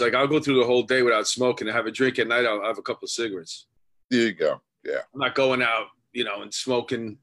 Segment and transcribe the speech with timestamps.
[0.00, 1.68] Like I'll go through the whole day without smoking.
[1.68, 2.46] I have a drink at night.
[2.46, 3.66] I'll have a couple of cigarettes.
[4.10, 4.60] There you go.
[4.84, 5.00] Yeah.
[5.12, 7.18] I'm not going out, you know, and smoking.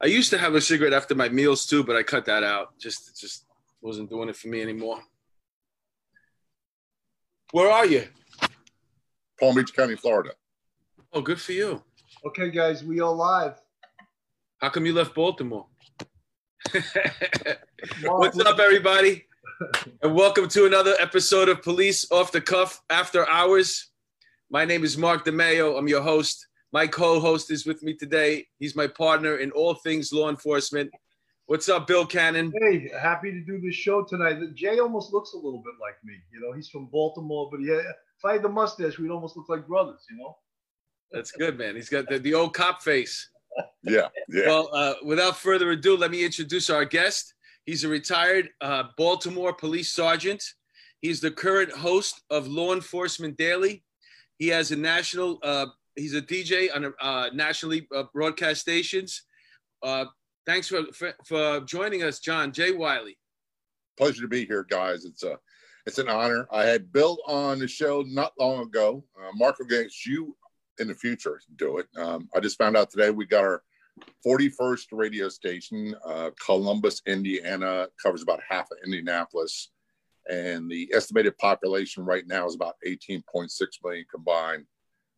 [0.00, 2.78] I used to have a cigarette after my meals too, but I cut that out.
[2.78, 3.46] Just, just
[3.80, 5.00] wasn't doing it for me anymore.
[7.52, 8.04] Where are you?
[9.40, 10.30] Palm Beach County, Florida.
[11.12, 11.82] Oh, good for you.
[12.26, 13.54] Okay, guys, we are live.
[14.58, 15.66] How come you left Baltimore?
[18.02, 19.27] What's up, everybody?
[20.02, 23.90] And welcome to another episode of Police Off the Cuff After Hours.
[24.50, 25.76] My name is Mark DeMeo.
[25.76, 26.46] I'm your host.
[26.72, 28.46] My co host is with me today.
[28.58, 30.90] He's my partner in all things law enforcement.
[31.46, 32.52] What's up, Bill Cannon?
[32.60, 34.38] Hey, happy to do this show tonight.
[34.54, 36.14] Jay almost looks a little bit like me.
[36.32, 39.48] You know, he's from Baltimore, but yeah, if I had the mustache, we'd almost look
[39.48, 40.36] like brothers, you know?
[41.10, 41.74] That's good, man.
[41.74, 43.28] He's got the, the old cop face.
[43.82, 44.46] Yeah, yeah.
[44.46, 47.34] Well, uh, without further ado, let me introduce our guest.
[47.68, 50.42] He's a retired uh, Baltimore police sergeant.
[51.02, 53.84] He's the current host of Law Enforcement Daily.
[54.38, 59.24] He has a national, uh, he's a DJ on a, uh, nationally uh, broadcast stations.
[59.82, 60.06] Uh,
[60.46, 62.72] thanks for, for, for joining us, John J.
[62.72, 63.18] Wiley.
[63.98, 65.04] Pleasure to be here, guys.
[65.04, 65.38] It's a
[65.84, 66.48] it's an honor.
[66.50, 69.04] I had Bill on the show not long ago.
[69.14, 70.34] Uh, Mark against you
[70.78, 71.86] in the future do it.
[71.98, 73.62] Um, I just found out today we got our
[74.26, 79.70] 41st radio station, uh, Columbus, Indiana, covers about half of Indianapolis.
[80.30, 83.50] And the estimated population right now is about 18.6
[83.82, 84.66] million combined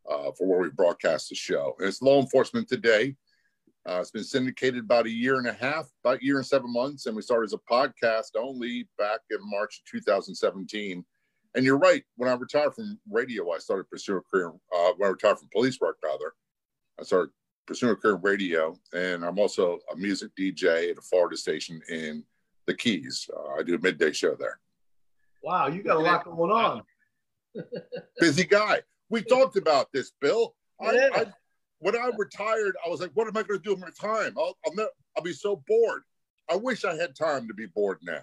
[0.09, 1.75] uh, for where we broadcast the show.
[1.79, 3.17] And it's law enforcement today.
[3.89, 6.73] Uh, it's been syndicated about a year and a half, about a year and seven
[6.73, 7.07] months.
[7.07, 11.05] And we started as a podcast only back in March of 2017
[11.55, 12.05] and you're right.
[12.17, 14.51] When I retired from radio, I started pursuing a career.
[14.51, 16.33] Uh, when I retired from police work, rather,
[16.99, 17.31] I started
[17.71, 18.77] pursuing a career in radio.
[18.93, 22.25] And I'm also a music DJ at a Florida station in
[22.67, 23.31] the Keys.
[23.33, 24.59] Uh, I do a midday show there.
[25.41, 26.83] Wow, you got a lot going on.
[28.19, 28.81] Busy guy.
[29.09, 30.57] We talked about this, Bill.
[30.81, 31.09] I, yeah.
[31.15, 31.27] I,
[31.79, 34.35] when I retired, I was like, "What am I going to do with my time?
[34.37, 36.03] I'll, I'll, never, I'll be so bored."
[36.51, 38.23] I wish I had time to be bored now.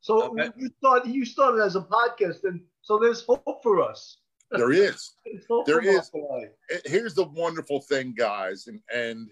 [0.00, 4.16] So you thought you started as a podcast, and so there's hope for us.
[4.50, 5.12] There is.
[5.66, 6.10] there is.
[6.84, 9.30] Here's the wonderful thing, guys, and and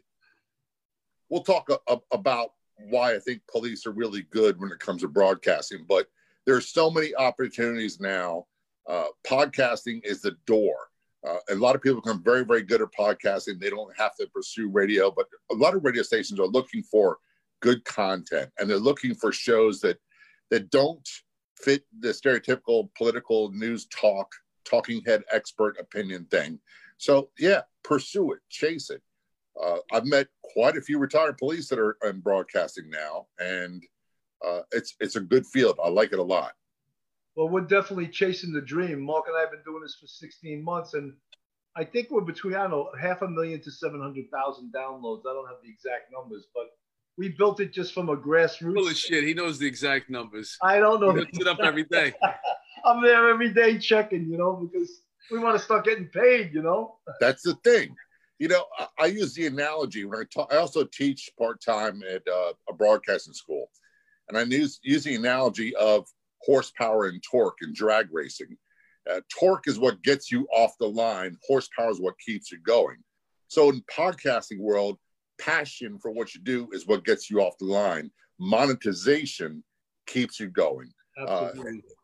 [1.29, 2.51] we'll talk a, a, about
[2.91, 5.85] why I think police are really good when it comes to broadcasting.
[5.89, 6.07] But
[6.45, 8.47] there's so many opportunities now.
[8.89, 10.77] Uh, podcasting is the door.
[11.27, 13.59] Uh, a lot of people become very, very good at podcasting.
[13.59, 17.19] They don't have to pursue radio, but a lot of radio stations are looking for
[17.61, 19.99] good content and they're looking for shows that
[20.51, 21.09] that don't
[21.57, 24.31] fit the stereotypical political news talk
[24.69, 26.59] talking head expert opinion thing
[26.99, 29.03] so yeah pursue it chase it
[29.63, 33.83] uh, i've met quite a few retired police that are in broadcasting now and
[34.47, 36.53] uh, it's it's a good field i like it a lot
[37.37, 40.63] well we're definitely chasing the dream mark and i have been doing this for 16
[40.63, 41.13] months and
[41.77, 45.47] i think we're between i don't know half a million to 700000 downloads i don't
[45.47, 46.67] have the exact numbers but
[47.19, 48.75] we built it just from a grassroots.
[48.75, 49.25] Full of shit.
[49.25, 50.57] He knows the exact numbers.
[50.63, 51.13] I don't know.
[51.13, 52.13] He looks it up every day.
[52.87, 56.63] I'm there every day checking, you know, because we want to start getting paid, you
[56.63, 56.99] know.
[57.21, 57.95] That's the thing.
[58.39, 60.53] You know, I, I use the analogy when I talk.
[60.53, 63.71] I also teach part time at uh, a broadcasting school,
[64.29, 66.07] and I use use the analogy of
[66.43, 68.57] horsepower and torque in drag racing.
[69.11, 71.37] Uh, torque is what gets you off the line.
[71.47, 72.97] Horsepower is what keeps you going.
[73.49, 74.99] So in podcasting world,
[75.39, 78.11] passion for what you do is what gets you off the line.
[78.39, 79.63] Monetization
[80.07, 80.91] keeps you going.
[81.17, 81.51] Uh,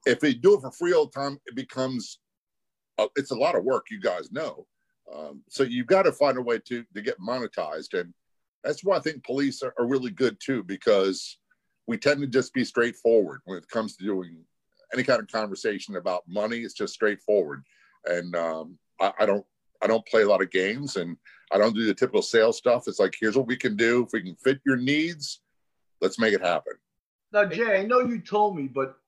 [0.07, 2.19] if you do it for free all the time, it becomes
[2.99, 3.87] uh, it's a lot of work.
[3.91, 4.67] You guys know,
[5.15, 8.13] um, so you've got to find a way to to get monetized, and
[8.65, 11.39] that's why I think police are, are really good too because
[11.87, 14.45] we tend to just be straightforward when it comes to doing
[14.95, 16.59] any kind of conversation about money.
[16.59, 17.63] It's just straightforward,
[18.07, 19.45] and um, I, I don't
[19.83, 21.17] I don't play a lot of games, and
[21.53, 22.85] I don't do the typical sales stuff.
[22.87, 24.05] It's like, here's what we can do.
[24.05, 25.41] If we can fit your needs,
[26.01, 26.75] let's make it happen.
[27.33, 28.99] Now, Jay, I know you told me, but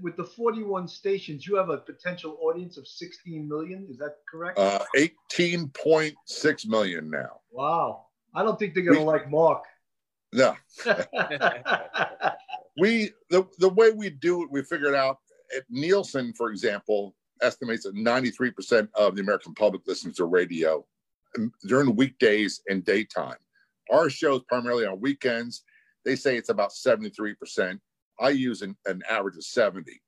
[0.00, 3.86] with the 41 stations, you have a potential audience of 16 million.
[3.90, 4.58] Is that correct?
[4.58, 7.40] Uh, 18.6 million now.
[7.50, 8.06] Wow.
[8.34, 9.64] I don't think they're going to like Mark.
[10.32, 10.56] No.
[12.76, 15.18] we the the way we do it, we figured out
[15.56, 20.84] at Nielsen, for example, estimates that 93% of the American public listens to radio
[21.66, 23.36] during weekdays and daytime.
[23.92, 25.62] Our show is primarily on weekends.
[26.04, 27.78] They say it's about 73%.
[28.20, 30.00] I use an, an average of 70.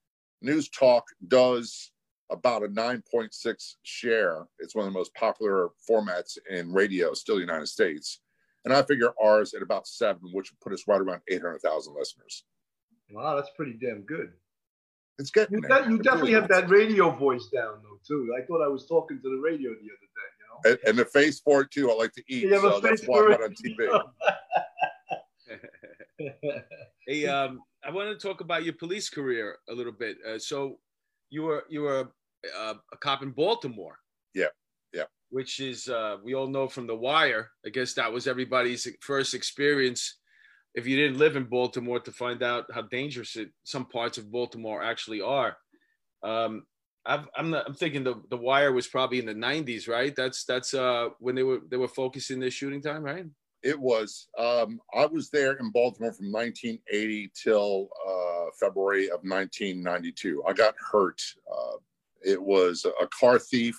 [0.42, 1.90] News Talk does
[2.30, 4.46] about a 9.6 share.
[4.58, 8.20] It's one of the most popular formats in radio, still the United States.
[8.64, 12.44] And I figure ours at about seven, which would put us right around 800,000 listeners.
[13.12, 14.32] Wow, that's pretty damn good.
[15.18, 15.84] It's getting You, there.
[15.84, 18.34] de- you It definitely really have that radio voice down though too.
[18.36, 20.28] I thought I was talking to the radio the other day.
[20.38, 20.70] You know.
[20.70, 21.90] And, and the face for it too.
[21.90, 23.54] I like to eat, You have a so that's face why for I'm not on
[23.64, 24.02] TV.
[27.06, 30.16] Hey, um, I want to talk about your police career a little bit.
[30.26, 30.78] Uh, so,
[31.30, 32.12] you were you were
[32.58, 33.98] uh, a cop in Baltimore.
[34.34, 34.52] Yeah,
[34.92, 35.04] yeah.
[35.30, 37.50] Which is uh, we all know from The Wire.
[37.64, 40.18] I guess that was everybody's first experience.
[40.74, 44.30] If you didn't live in Baltimore, to find out how dangerous it, some parts of
[44.30, 45.56] Baltimore actually are.
[46.22, 46.64] Um,
[47.06, 50.14] I've, I'm not, I'm thinking the The Wire was probably in the '90s, right?
[50.14, 53.26] That's that's uh, when they were they were focusing their shooting time, right?
[53.66, 54.28] It was.
[54.38, 60.44] Um, I was there in Baltimore from 1980 till uh, February of 1992.
[60.46, 61.20] I got hurt.
[61.50, 61.78] Uh,
[62.24, 63.76] it was a car thief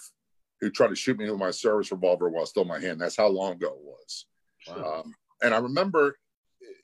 [0.60, 3.00] who tried to shoot me with my service revolver while still in my hand.
[3.00, 4.26] That's how long ago it was.
[4.68, 5.00] Wow.
[5.00, 6.18] Um, and I remember,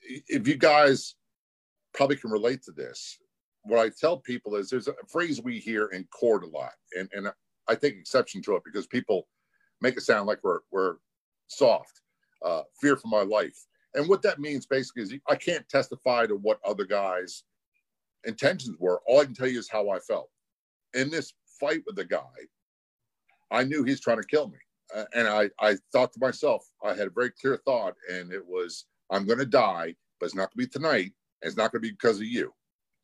[0.05, 1.15] if you guys
[1.93, 3.17] probably can relate to this,
[3.63, 7.09] what I tell people is there's a phrase we hear in court a lot, and,
[7.11, 7.27] and
[7.67, 9.27] I take exception to it because people
[9.81, 10.95] make it sound like we're, we're
[11.47, 11.99] soft,
[12.43, 13.65] uh, fear for my life.
[13.93, 17.43] And what that means basically is I can't testify to what other guys'
[18.25, 19.01] intentions were.
[19.05, 20.29] All I can tell you is how I felt.
[20.93, 22.21] In this fight with the guy,
[23.51, 24.57] I knew he's trying to kill me.
[24.95, 28.45] Uh, and I, I thought to myself, I had a very clear thought, and it
[28.45, 31.11] was, I'm going to die, but it's not going to be tonight.
[31.41, 32.53] And it's not going to be because of you.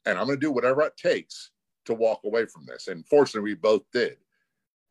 [0.06, 1.52] And I'm going to do whatever it takes
[1.86, 2.88] to walk away from this.
[2.88, 4.18] And fortunately, we both did.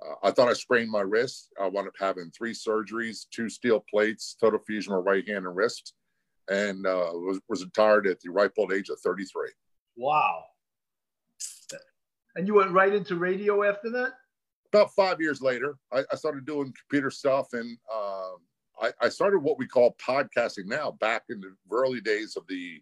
[0.04, 1.50] Uh, I thought I sprained my wrist.
[1.60, 5.46] I wound up having three surgeries, two steel plates, total fusion of my right hand
[5.46, 5.94] and wrist,
[6.48, 9.50] and uh, was, was retired at the ripe old age of 33.
[9.96, 10.44] Wow.
[12.36, 14.12] And you went right into radio after that?
[14.72, 18.36] about five years later, I, I started doing computer stuff, and um,
[18.80, 20.92] I, I started what we call podcasting now.
[21.00, 22.80] Back in the early days of the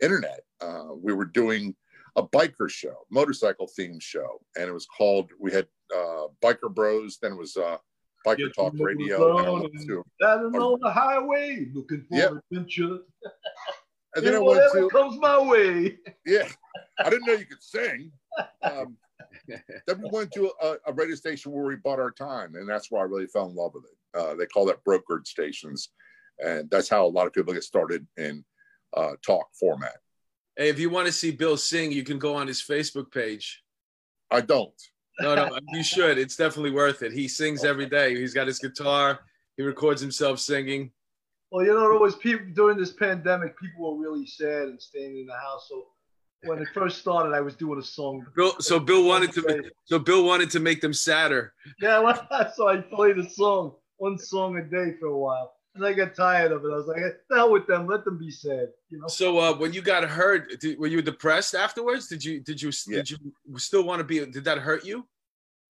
[0.00, 1.74] internet, uh, we were doing
[2.16, 5.30] a biker show, motorcycle themed show, and it was called.
[5.38, 7.76] We had uh, Biker Bros, then it was uh,
[8.26, 12.32] Biker Get Talk Radio, and, I went to, Driving on the highway, looking for Yep.
[12.50, 12.98] adventure.
[14.14, 15.98] and then I And went whatever to comes my way.
[16.26, 16.48] yeah.
[16.98, 18.12] I didn't know you could sing.
[18.62, 18.96] Um,
[19.86, 22.90] then we went to a, a radio station where we bought our time, and that's
[22.90, 24.18] where I really fell in love with it.
[24.18, 25.88] Uh, they call that brokered stations,
[26.38, 28.44] and that's how a lot of people get started in
[28.96, 29.96] uh, talk format.
[30.56, 33.62] Hey, if you want to see Bill sing, you can go on his Facebook page.
[34.30, 34.74] I don't.
[35.20, 36.18] No, no, you should.
[36.18, 37.12] It's definitely worth it.
[37.12, 38.16] He sings every day.
[38.16, 39.20] He's got his guitar.
[39.56, 40.90] He records himself singing.
[41.50, 45.18] Well, you know, there was people during this pandemic, people were really sad and staying
[45.18, 45.66] in the house.
[45.68, 45.84] So
[46.44, 48.24] when it first started, I was doing a song.
[48.34, 49.70] Bill, so Bill wanted to.
[49.84, 51.52] So Bill wanted to make them sadder.
[51.80, 55.52] Yeah, well, so I played a song, one song a day for a while.
[55.74, 56.68] And I got tired of it.
[56.68, 56.98] I was like,
[57.30, 58.68] the hell with them, let them be sad.
[58.90, 59.06] You know?
[59.08, 62.08] So uh, when you got hurt, did, were you depressed afterwards?
[62.08, 62.98] Did you did you Yeah.
[62.98, 63.18] did you
[63.56, 64.24] still want to be?
[64.26, 65.08] Did that hurt you?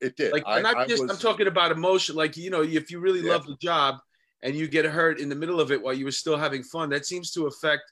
[0.01, 0.33] It did.
[0.33, 1.03] Like I, not I just.
[1.03, 2.17] was, I'm talking about emotion.
[2.17, 3.33] Like you know, if you really Yeah.
[3.33, 4.01] love the job
[4.43, 6.91] and you get hurt in the middle of it while you were still having fun,
[6.91, 7.85] that seems to affect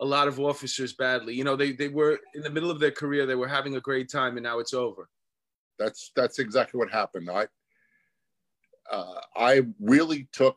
[0.00, 1.34] a lot of officers badly.
[1.34, 3.80] You know, they they were in the middle of their career, they were having a
[3.80, 5.08] great time, and now it's over.
[5.78, 7.30] That's that's exactly what happened.
[7.30, 7.46] I
[8.90, 10.56] uh, I really took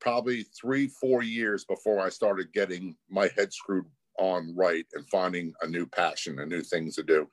[0.00, 3.86] probably three four years before I started getting my head screwed
[4.18, 7.28] on right and finding a new passion and new things to do.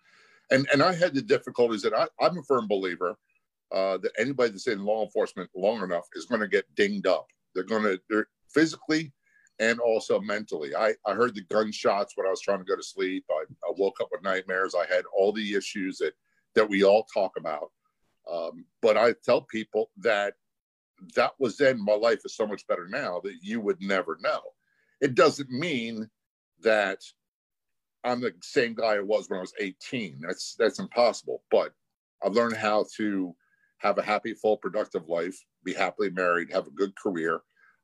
[0.52, 3.16] And and I had the difficulties that I, I'm a firm believer
[3.72, 7.28] uh, that anybody that's in law enforcement long enough is going to get dinged up.
[7.56, 9.12] They're going to they're physically
[9.60, 10.76] and also mentally.
[10.76, 13.26] I, I heard the gunshots when I was trying to go to sleep.
[13.30, 14.76] I, I woke up with nightmares.
[14.76, 16.14] I had all the issues that
[16.56, 17.72] that we all talk about.
[18.32, 20.36] Um, but I tell people that
[21.16, 21.84] that was then.
[21.84, 24.42] My life is so much better now that you would never know.
[25.02, 26.10] It doesn't mean
[26.62, 27.00] that
[28.04, 30.20] I'm the same guy I was when I was 18.
[30.22, 31.44] That's that's impossible.
[31.52, 31.74] But
[32.24, 33.36] I've learned how to
[33.80, 37.42] have a happy, full, productive life, be happily married, have a good career.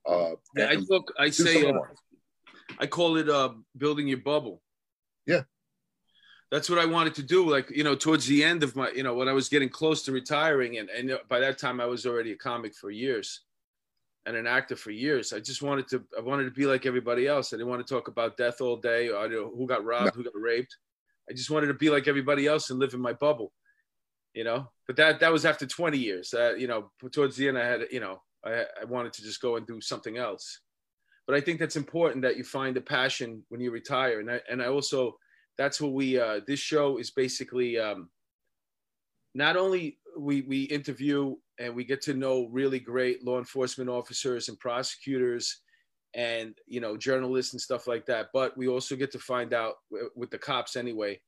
[0.08, 1.14] Uh, Yeah, I look.
[1.18, 1.66] I say.
[1.66, 1.74] Uh.
[2.80, 4.62] I call it uh, building your bubble.
[5.26, 5.44] Yeah.
[6.52, 7.50] That's what I wanted to do.
[7.50, 10.04] Like, you know, towards the end of my, you know, when I was getting close
[10.04, 13.42] to retiring, and, and by that time I was already a comic for years
[14.26, 15.32] and an actor for years.
[15.32, 17.54] I just wanted to, I wanted to be like everybody else.
[17.54, 20.16] I didn't want to talk about death all day or you know, who got robbed,
[20.16, 20.76] who got raped.
[21.30, 23.52] I just wanted to be like everybody else and live in my bubble,
[24.34, 24.70] you know.
[24.88, 26.34] But that that was after 20 years.
[26.34, 29.42] Uh, you know, towards the end, I had, you know, I, I wanted to just
[29.42, 30.60] go and do something else
[31.30, 34.20] but I think that's important that you find a passion when you retire.
[34.20, 35.16] And I, and I also,
[35.60, 38.10] that's what we, uh, this show is basically, um,
[39.36, 44.48] not only we, we interview and we get to know really great law enforcement officers
[44.48, 45.60] and prosecutors
[46.14, 49.74] and, you know, journalists and stuff like that, but we also get to find out
[50.16, 51.20] with the cops anyway,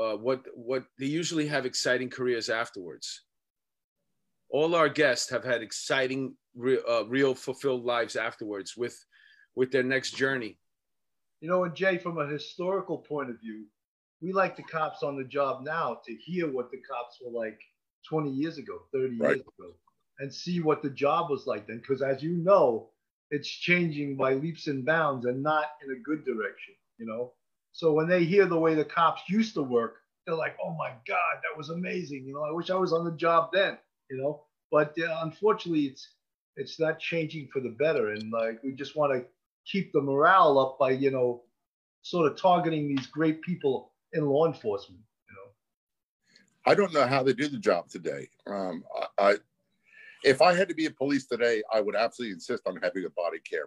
[0.00, 3.24] uh, what what they usually have exciting careers afterwards.
[4.50, 8.96] All our guests have had exciting, real, uh, real fulfilled lives afterwards with
[9.56, 10.58] with their next journey.
[11.42, 13.64] You know, and Jay, from a historical point of view,
[14.20, 17.58] we like the cops on the job now to hear what the cops were like
[18.08, 19.28] 20 years ago, 30 right.
[19.30, 19.74] years ago,
[20.20, 21.78] and see what the job was like then.
[21.78, 22.90] Because as you know,
[23.32, 27.32] it's changing by leaps and bounds and not in a good direction, you know.
[27.72, 30.90] So when they hear the way the cops used to work, they're like, "Oh my
[31.08, 34.16] God, that was amazing!" You know, I wish I was on the job then, you
[34.16, 34.44] know.
[34.70, 36.08] But uh, unfortunately, it's
[36.54, 39.26] it's not changing for the better, and like we just want to
[39.70, 41.42] keep the morale up by you know
[42.02, 45.02] sort of targeting these great people in law enforcement.
[45.28, 48.28] You know, I don't know how they do the job today.
[48.46, 48.84] Um,
[49.18, 49.36] I, I
[50.24, 53.10] if I had to be a police today, I would absolutely insist on having a
[53.10, 53.66] body camera.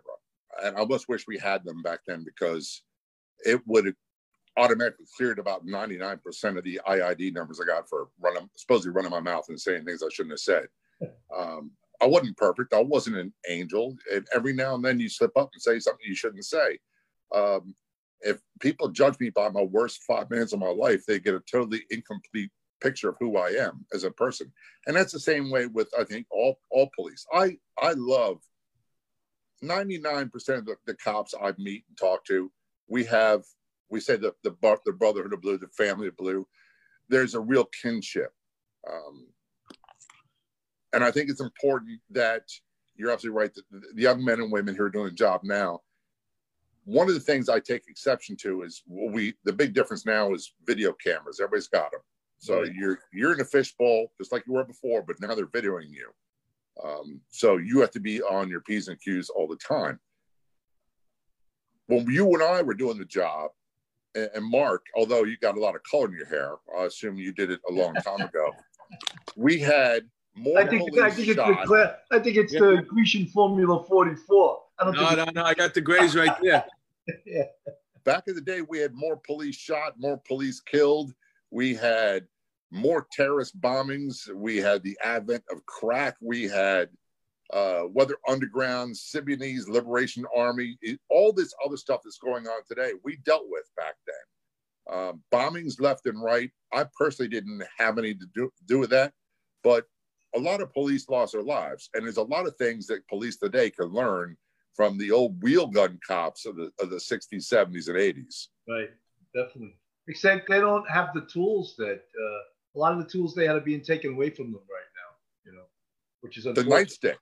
[0.63, 2.81] And I almost wish we had them back then because
[3.39, 3.95] it would have
[4.57, 6.19] automatically cleared about 99%
[6.57, 10.01] of the IID numbers I got for running, supposedly running my mouth and saying things
[10.01, 10.67] I shouldn't have said.
[11.37, 11.71] Um,
[12.01, 12.73] I wasn't perfect.
[12.73, 13.95] I wasn't an angel.
[14.13, 16.79] And every now and then you slip up and say something you shouldn't say.
[17.33, 17.75] Um,
[18.21, 21.41] if people judge me by my worst five minutes of my life, they get a
[21.51, 24.51] totally incomplete picture of who I am as a person.
[24.87, 27.25] And that's the same way with I think all all police.
[27.33, 28.39] I I love
[29.63, 32.51] 99% of the, the cops I meet and talk to.
[32.87, 33.43] We have
[33.89, 36.47] we say the the, the brotherhood of blue, the family of blue.
[37.09, 38.31] There's a real kinship.
[38.89, 39.27] Um,
[40.95, 42.43] and I think it's important that
[42.95, 43.53] you're absolutely right.
[43.53, 45.81] That the young men and women who are doing the job now,
[46.85, 50.53] one of the things I take exception to is we the big difference now is
[50.65, 51.39] video cameras.
[51.39, 52.01] Everybody's got them.
[52.37, 52.73] So right.
[52.73, 56.09] you're you're in a fishbowl just like you were before, but now they're videoing you.
[56.83, 59.99] Um, so you have to be on your p's and q's all the time.
[61.87, 63.51] When you and I were doing the job,
[64.15, 67.17] and, and Mark, although you got a lot of color in your hair, I assume
[67.17, 68.51] you did it a long time ago.
[69.35, 70.03] we had
[70.35, 70.59] more.
[70.59, 72.59] I think, I think it's the I think it's yeah.
[72.59, 74.61] the Grecian Formula 44.
[74.79, 75.43] I don't no, no, no.
[75.43, 76.65] I got the grays right there.
[77.25, 77.43] yeah.
[78.03, 81.11] Back in the day, we had more police shot, more police killed.
[81.49, 82.27] We had
[82.71, 84.31] more terrorist bombings.
[84.31, 86.15] We had the advent of crack.
[86.21, 86.89] We had
[87.53, 90.77] uh, Weather Underground, Symbionese Liberation Army,
[91.09, 94.97] all this other stuff that's going on today, we dealt with back then.
[94.97, 96.51] Um, bombings left and right.
[96.73, 99.13] I personally didn't have any to do, do with that,
[99.63, 99.85] but
[100.35, 101.89] a lot of police lost their lives.
[101.93, 104.37] And there's a lot of things that police today can learn
[104.75, 108.47] from the old wheel gun cops of the, of the 60s, 70s, and 80s.
[108.67, 108.89] Right,
[109.33, 109.77] definitely.
[110.07, 112.41] Except they don't have the tools that uh,
[112.75, 115.51] a lot of the tools they had are being taken away from them right now,
[115.51, 115.65] you know,
[116.21, 117.15] which is the nightstick.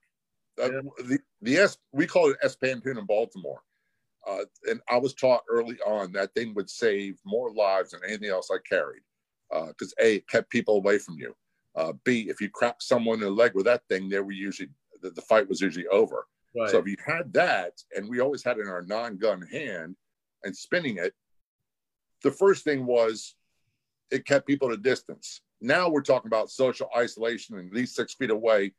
[0.61, 0.81] Uh, yeah.
[1.05, 3.61] the, the S, we call it espantoon in Baltimore.
[4.27, 8.29] Uh, and I was taught early on that thing would save more lives than anything
[8.29, 9.01] else I carried.
[9.49, 11.35] Because uh, A, it kept people away from you.
[11.75, 14.69] Uh, B, if you cracked someone in the leg with that thing, they were usually,
[15.01, 16.27] the, the fight was usually over.
[16.55, 16.69] Right.
[16.69, 19.95] So if you had that, and we always had it in our non gun hand
[20.43, 21.13] and spinning it,
[22.21, 23.35] the first thing was
[24.11, 25.41] it kept people at a distance.
[25.61, 28.73] Now we're talking about social isolation and at least six feet away.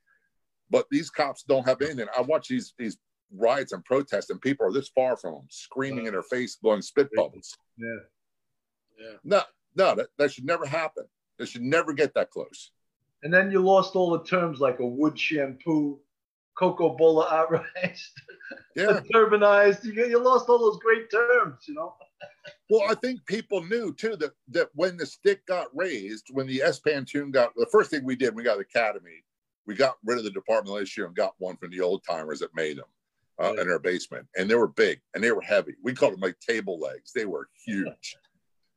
[0.71, 2.07] But these cops don't have anything.
[2.17, 2.97] I watch these these
[3.37, 6.83] riots and protests, and people are this far from them, screaming in their face, blowing
[6.83, 7.57] spit bubbles.
[7.77, 7.87] Yeah.
[8.99, 9.17] Yeah.
[9.25, 9.43] No,
[9.77, 11.05] no, that, that should never happen.
[11.39, 12.71] They should never get that close.
[13.25, 15.99] And then you lost all the terms like a wood shampoo,
[16.59, 17.99] cocobolo outright,
[18.77, 19.01] yeah.
[19.15, 19.85] turbanized.
[19.85, 21.95] You, you lost all those great terms, you know.
[22.71, 26.61] well, I think people knew too that that when the stick got raised, when the
[26.63, 29.25] espantoon got the first thing we did, we got Academy.
[29.67, 32.41] We got rid of the department departmental issue and got one from the old timers
[32.41, 32.85] that made them
[33.43, 35.75] uh, in our basement, and they were big and they were heavy.
[35.83, 37.13] We called them like table legs.
[37.15, 38.17] They were huge.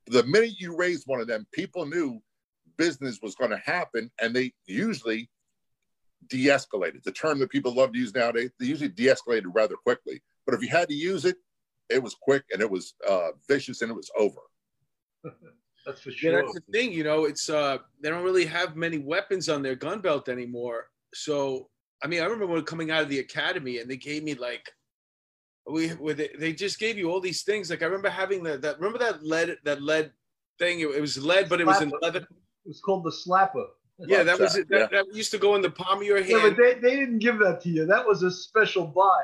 [0.08, 2.22] the minute you raised one of them, people knew
[2.78, 5.30] business was going to happen, and they usually
[6.28, 7.04] de-escalated.
[7.04, 10.22] The term that people love to use nowadays, they usually de-escalated rather quickly.
[10.46, 11.38] But if you had to use it,
[11.90, 14.40] it was quick and it was uh, vicious and it was over.
[15.86, 16.32] that's for sure.
[16.32, 16.92] Yeah, that's the thing.
[16.92, 20.88] You know, it's uh, they don't really have many weapons on their gun belt anymore.
[21.14, 21.70] So,
[22.04, 24.70] I mean, I remember when coming out of the academy and they gave me like,
[25.70, 27.70] we with it, they just gave you all these things.
[27.70, 28.62] Like I remember having that.
[28.62, 30.12] That remember that lead that lead
[30.60, 30.80] thing.
[30.80, 32.26] It, it was lead, but it was in leather.
[32.68, 33.68] It was called the slapper.
[33.98, 34.68] Yeah, that was it.
[34.68, 35.04] That, yeah.
[35.04, 36.30] that, used to go in the palm of your hand.
[36.30, 37.86] Yeah, but they, they didn't give that to you.
[37.86, 39.24] That was a special buy.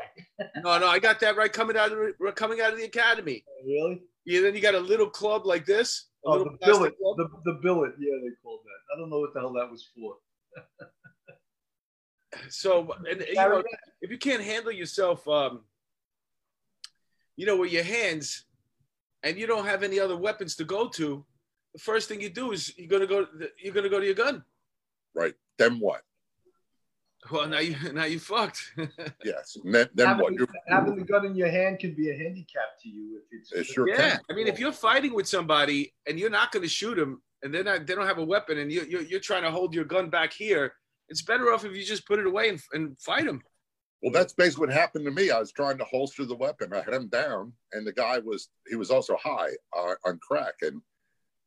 [0.64, 3.44] no, no, I got that right coming out of the, coming out of the academy.
[3.66, 4.02] Really?
[4.26, 4.40] Yeah.
[4.40, 6.06] Then you got a little club like this.
[6.26, 6.94] Oh, the billet.
[6.98, 7.96] The, the billet.
[8.00, 8.96] Yeah, they called that.
[8.96, 10.16] I don't know what the hell that was for.
[12.50, 13.62] so, and, you know,
[14.02, 15.66] if you can't handle yourself, um,
[17.36, 18.46] you know, with your hands,
[19.22, 21.26] and you don't have any other weapons to go to,
[21.74, 23.26] the first thing you do is you're gonna go.
[23.62, 24.44] You're gonna go to your gun.
[25.16, 25.34] Right.
[25.58, 26.02] Then what?
[27.32, 28.74] Well, now you now you fucked.
[29.24, 29.58] yes.
[29.64, 30.34] Then, then having, what?
[30.34, 33.52] You're, having the gun in your hand can be a handicap to you if it's.
[33.52, 34.20] It sure yeah, can.
[34.30, 37.54] I mean, if you're fighting with somebody and you're not going to shoot them, and
[37.54, 39.86] they're not, they don't have a weapon, and you, you're you're trying to hold your
[39.86, 40.74] gun back here,
[41.10, 43.42] it's better off if you just put it away and, and fight them.
[44.02, 45.32] Well, that's basically what happened to me.
[45.32, 46.74] I was trying to holster the weapon.
[46.74, 50.56] I had him down, and the guy was he was also high uh, on crack,
[50.62, 50.82] and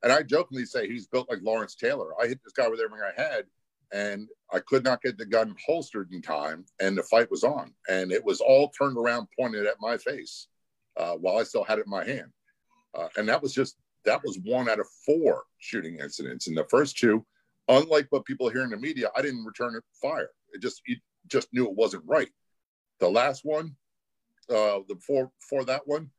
[0.07, 2.13] and I jokingly say he's built like Lawrence Taylor.
[2.23, 3.45] I hit this guy with everything I had,
[3.93, 7.75] and I could not get the gun holstered in time, and the fight was on,
[7.89, 10.47] and it was all turned around, pointed at my face,
[10.97, 12.29] uh, while I still had it in my hand,
[12.95, 16.47] uh, and that was just that was one out of four shooting incidents.
[16.47, 17.27] And the first two,
[17.67, 20.31] unlike what people hear in the media, I didn't return fire.
[20.53, 22.31] It just you just knew it wasn't right.
[23.01, 23.75] The last one,
[24.51, 26.11] uh, the before before that one,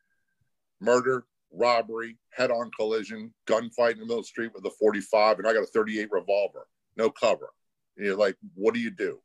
[0.81, 5.47] murder, robbery, head-on collision, gunfight in the middle of the street with a 45, and
[5.47, 7.49] I got a 38 revolver, no cover.
[7.95, 9.19] And you're like, what do you do?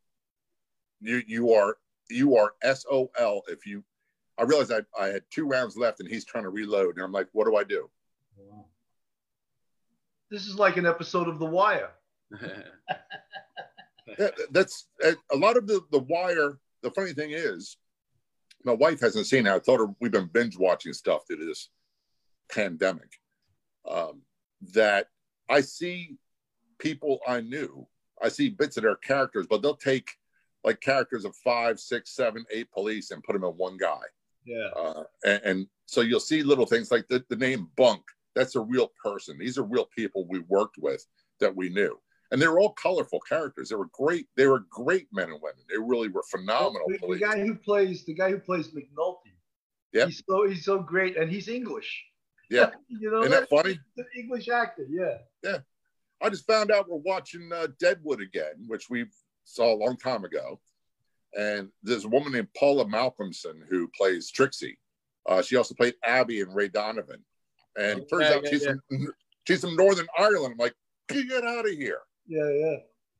[1.00, 1.76] You you are
[2.08, 3.84] you are SOL if you.
[4.38, 7.12] I realized I, I had two rounds left and he's trying to reload, and I'm
[7.12, 7.90] like, what do I do?
[10.30, 11.90] This is like an episode of The Wire.
[14.18, 16.58] Yeah, that's eh, a lot of the the wire.
[16.82, 17.76] The funny thing is,
[18.64, 19.52] my wife hasn't seen it.
[19.52, 21.68] I told her we've been binge watching stuff through this
[22.50, 23.10] pandemic.
[23.88, 24.22] Um,
[24.74, 25.08] that
[25.48, 26.16] I see
[26.78, 27.86] people I knew.
[28.22, 30.10] I see bits of their characters, but they'll take
[30.62, 34.00] like characters of five, six, seven, eight police and put them in one guy.
[34.44, 34.68] Yeah.
[34.76, 38.02] Uh, and, and so you'll see little things like the, the name Bunk.
[38.36, 39.36] That's a real person.
[39.38, 41.04] These are real people we worked with
[41.40, 41.98] that we knew
[42.32, 43.68] and they were all colorful characters.
[43.68, 44.26] They were great.
[44.36, 45.62] They were great men and women.
[45.68, 46.86] They really were phenomenal.
[46.88, 49.36] The, the guy who plays the guy who plays McNulty.
[49.92, 52.04] Yeah, he's so he's so great, and he's English.
[52.52, 53.78] Yeah, you know, isn't that funny?
[53.96, 54.86] An English actor.
[54.88, 55.18] Yeah.
[55.42, 55.58] Yeah,
[56.20, 59.06] I just found out we're watching uh, Deadwood again, which we
[59.44, 60.60] saw a long time ago.
[61.36, 64.78] And there's a woman named Paula Malcomson who plays Trixie.
[65.26, 67.24] Uh, she also played Abby and Ray Donovan.
[67.78, 68.74] And Yeah, turns out yeah, she's yeah.
[68.88, 69.08] from
[69.46, 70.52] she's from Northern Ireland.
[70.52, 70.74] I'm like,
[71.08, 72.00] get out of here.
[72.26, 72.76] Yeah, yeah.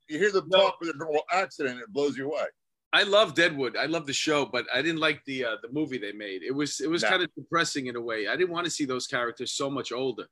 [0.09, 0.59] You hear the No.
[0.59, 2.45] talk with a normal accent, it blows you away.
[2.93, 3.77] I love Deadwood.
[3.77, 6.43] I love the show, but I didn't like the uh, the movie they made.
[6.43, 7.09] It was it was No.
[7.09, 8.29] kind of depressing in a way.
[8.29, 10.27] I didn't want to see those characters so much older.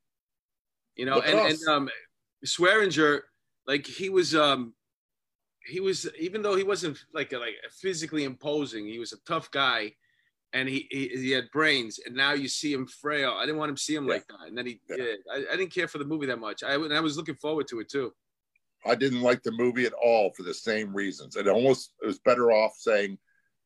[0.97, 1.89] You know, and, and um
[2.45, 3.21] Swearengen,
[3.67, 4.75] like he was um
[5.65, 9.95] he was even though he wasn't like like physically imposing, he was a tough guy
[10.53, 13.37] and he, he he had brains and now you see him frail.
[13.39, 14.15] I didn't want him to see him Yeah.
[14.15, 14.49] like that.
[14.49, 14.97] And then he Yeah.
[14.99, 16.63] yeah, I, I didn't care for the movie that much.
[16.63, 18.13] I and I was looking forward to it too.
[18.85, 21.37] I didn't like the movie at all for the same reasons.
[21.37, 23.19] It almost it was better off saying,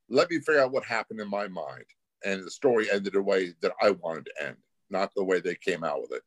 [0.09, 1.85] "Let me figure out what happened in my mind,"
[2.25, 4.57] and the story ended the way that I wanted to end,
[4.91, 6.23] not the way they came out with it.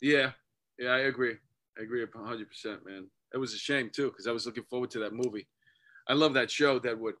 [0.00, 0.32] Yeah,
[0.78, 1.36] yeah, I agree.
[1.78, 3.06] I agree a hundred percent, man.
[3.34, 5.46] It was a shame too because I was looking forward to that movie.
[6.08, 7.14] I love that show, Deadwood.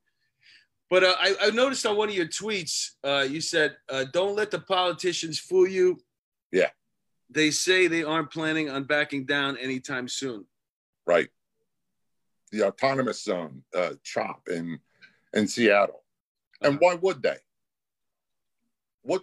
[0.90, 4.36] But uh, I, I noticed on one of your tweets, uh, you said, uh, "Don't
[4.36, 5.98] let the politicians fool you."
[6.50, 6.68] Yeah.
[7.30, 10.44] They say they aren't planning on backing down anytime soon.
[11.06, 11.28] Right?
[12.50, 14.78] The autonomous zone, uh, CHOP in
[15.32, 16.04] in Seattle,
[16.60, 17.38] and why would they?
[19.02, 19.22] What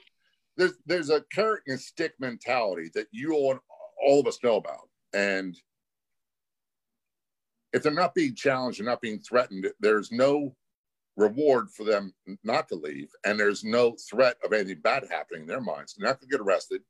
[0.57, 3.59] there's there's a carrot and stick mentality that you all
[4.01, 5.57] all of us know about, and
[7.73, 10.55] if they're not being challenged and not being threatened, there's no
[11.17, 12.13] reward for them
[12.43, 15.93] not to leave, and there's no threat of anything bad happening in their minds.
[15.93, 16.81] They're not going to get arrested.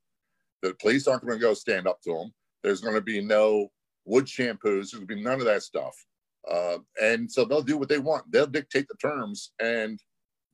[0.62, 2.32] The police aren't going to go stand up to them.
[2.62, 3.70] There's going to be no
[4.10, 4.90] wood shampoos.
[4.90, 5.94] There's to be none of that stuff.
[6.50, 8.30] Uh, and so they'll do what they want.
[8.30, 10.00] They'll dictate the terms, and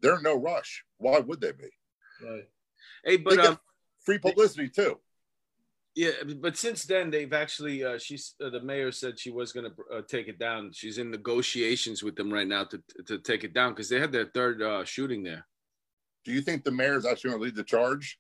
[0.01, 0.85] they're in no rush.
[0.99, 1.71] Why would they be?
[2.25, 2.49] Right.
[3.05, 3.59] Hey, but um,
[4.05, 4.99] free publicity too.
[5.95, 9.71] yeah, but since then they've actually uh, she's uh, the mayor said she was going
[9.71, 10.71] to uh, take it down.
[10.73, 14.13] She's in negotiations with them right now to to take it down because they had
[14.13, 15.47] their third uh, shooting there.
[16.25, 18.19] Do you think the mayor is actually going to lead the charge?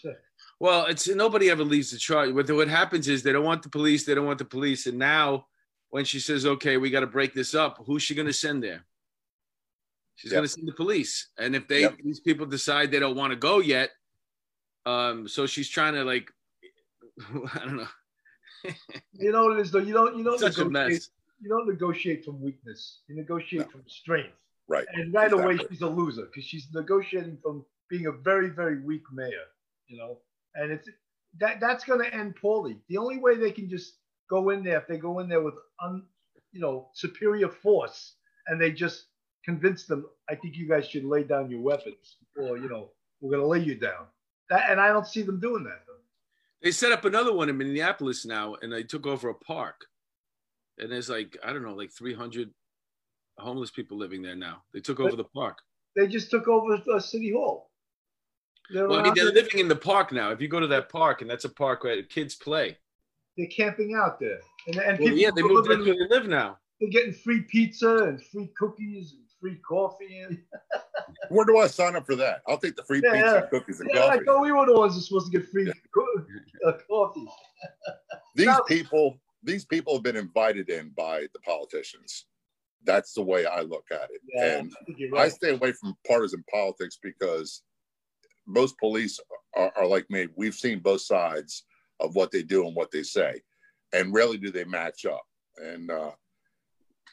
[0.00, 0.14] Sure.
[0.60, 2.32] Well, it's nobody ever leaves the charge.
[2.32, 4.04] What what happens is they don't want the police.
[4.04, 4.86] They don't want the police.
[4.86, 5.46] And now,
[5.90, 8.62] when she says, "Okay, we got to break this up," who's she going to send
[8.62, 8.84] there?
[10.16, 10.36] She's Yep.
[10.38, 11.28] going to send the police.
[11.38, 11.98] And if they Yep.
[12.02, 13.90] these people decide they don't want to go yet,
[14.84, 16.32] um, so she's trying to like,
[17.54, 17.88] I don't know,
[19.12, 19.78] You know what it is though.
[19.78, 20.16] You don't.
[20.18, 20.92] You don't such a negotiate.
[20.92, 21.10] mess.
[21.40, 23.02] You don't negotiate from weakness.
[23.06, 23.70] You negotiate No.
[23.70, 24.34] from strength.
[24.66, 24.86] Right.
[24.92, 29.04] And right away, she's a loser because she's negotiating from being a very, very weak
[29.12, 29.46] mayor.
[29.86, 30.18] You know,
[30.58, 30.88] and it's
[31.38, 32.78] that that's going to end poorly.
[32.88, 33.94] The only way they can just
[34.28, 36.04] go in there if they go in there with un,
[36.52, 38.14] you know, superior force,
[38.46, 39.06] and they just
[39.44, 40.06] convince them.
[40.28, 42.90] I think you guys should lay down your weapons, or you know,
[43.20, 44.06] we're going to lay you down.
[44.50, 45.82] That, and I don't see them doing that.
[45.86, 45.94] Though.
[46.62, 49.86] They set up another one in Minneapolis now, and they took over a park.
[50.78, 52.50] And there's like I don't know, like 300
[53.38, 54.62] homeless people living there now.
[54.72, 55.58] They took over the park.
[55.96, 57.67] They just took over uh, City Hall.
[58.70, 60.30] They're, well, I mean, they're living in the park now.
[60.30, 62.76] If you go to that park, and that's a park where kids play.
[63.36, 65.68] They're camping out there, and, and well, yeah, they moved.
[65.68, 66.58] That's where they live now.
[66.80, 70.20] They're getting free pizza and free cookies and free coffee.
[70.20, 70.38] And
[71.30, 72.42] Where do I sign up for that?
[72.46, 73.40] I'll take the free yeah, pizza, yeah.
[73.40, 74.18] and cookies, and yeah, coffee.
[74.20, 75.70] I thought we were the ones that supposed to get free
[76.66, 77.26] uh, coffee.
[78.34, 82.26] these now, people, these people have been invited in by the politicians.
[82.84, 85.22] That's the way I look at it, yeah, and I, right.
[85.26, 87.62] I stay away from partisan politics because
[88.48, 89.20] most police
[89.56, 90.26] are, are like me.
[90.36, 91.64] We've seen both sides
[92.00, 93.40] of what they do and what they say,
[93.92, 95.22] and rarely do they match up.
[95.58, 96.10] And uh,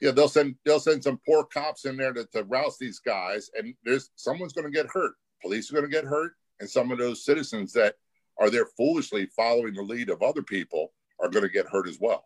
[0.01, 3.49] yeah, they'll send they'll send some poor cops in there to, to rouse these guys,
[3.57, 5.13] and there's someone's going to get hurt.
[5.41, 7.95] Police are going to get hurt, and some of those citizens that
[8.39, 11.97] are there foolishly following the lead of other people are going to get hurt as
[11.99, 12.25] well.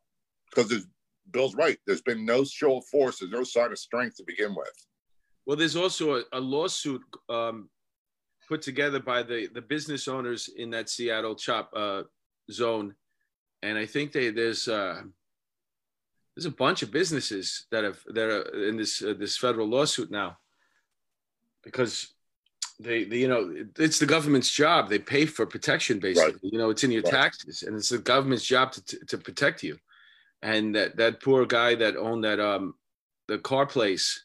[0.49, 0.87] Because
[1.31, 1.77] Bill's right.
[1.85, 3.19] There's been no show of force.
[3.19, 4.87] There's no sign of strength to begin with.
[5.45, 7.69] Well, there's also a, a lawsuit um,
[8.49, 12.03] put together by the the business owners in that Seattle chop uh,
[12.51, 12.95] zone,
[13.61, 14.67] and I think they there's.
[14.67, 15.03] Uh,
[16.35, 20.09] there's a bunch of businesses that have that are in this uh, this federal lawsuit
[20.09, 20.37] now
[21.65, 22.13] because
[22.79, 26.53] they, they, you know it's the government's job they pay for protection basically right.
[26.53, 27.13] you know it's in your right.
[27.13, 29.77] taxes and it's the government's job to, to, to protect you
[30.41, 32.73] and that that poor guy that owned that um
[33.27, 34.23] the car place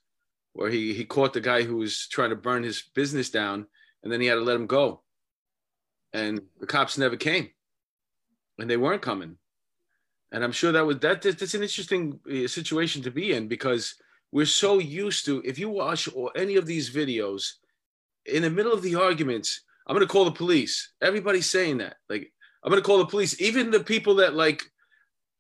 [0.53, 3.67] where he he caught the guy who was trying to burn his business down
[4.05, 5.03] and then he had to let him go
[6.12, 7.49] and the cops never came
[8.61, 9.37] and they weren't coming
[10.35, 11.23] and I'm sure that was that.
[11.23, 13.95] That's an interesting uh, situation to be in because
[14.33, 15.40] we're so used to.
[15.45, 17.53] If you watch or any of these videos,
[18.27, 20.93] in the middle of the arguments, I'm gonna call the police.
[21.01, 21.99] Everybody's saying that.
[22.09, 22.33] Like
[22.64, 23.40] I'm gonna call the police.
[23.40, 24.64] Even the people that like,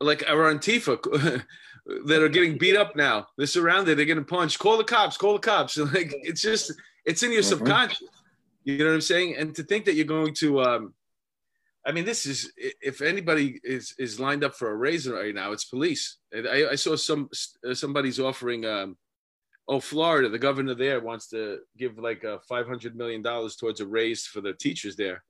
[0.00, 1.42] like are Antifa,
[2.06, 3.26] that are getting beat up now.
[3.36, 3.98] They're surrounded.
[3.98, 4.60] They're getting punched.
[4.60, 5.16] Call the cops.
[5.16, 5.76] Call the cops.
[5.92, 6.72] Like it's just
[7.04, 7.48] it's in your mm-hmm.
[7.48, 8.08] subconscious.
[8.64, 9.36] You know what I'm saying?
[9.36, 10.94] And to think that you're going to um,
[11.86, 15.52] I mean, this is if anybody is is lined up for a raise right now,
[15.52, 16.16] it's police.
[16.34, 17.28] I, I saw some
[17.68, 18.64] uh, somebody's offering.
[18.64, 18.96] Um,
[19.68, 23.80] oh, Florida, the governor there wants to give like a five hundred million dollars towards
[23.80, 25.22] a raise for the teachers there.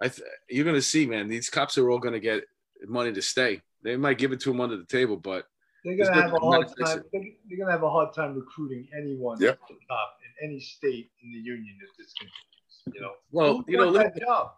[0.00, 1.28] I th- you're gonna see, man.
[1.28, 2.44] These cops are all gonna get
[2.86, 3.60] money to stay.
[3.82, 5.46] They might give it to them under the table, but
[5.84, 7.02] they're gonna have a hard time.
[7.12, 9.58] They're gonna have a hard time recruiting anyone yep.
[9.58, 12.51] cop in any state in the union if this continues.
[12.92, 14.52] You know, well, you know, look, job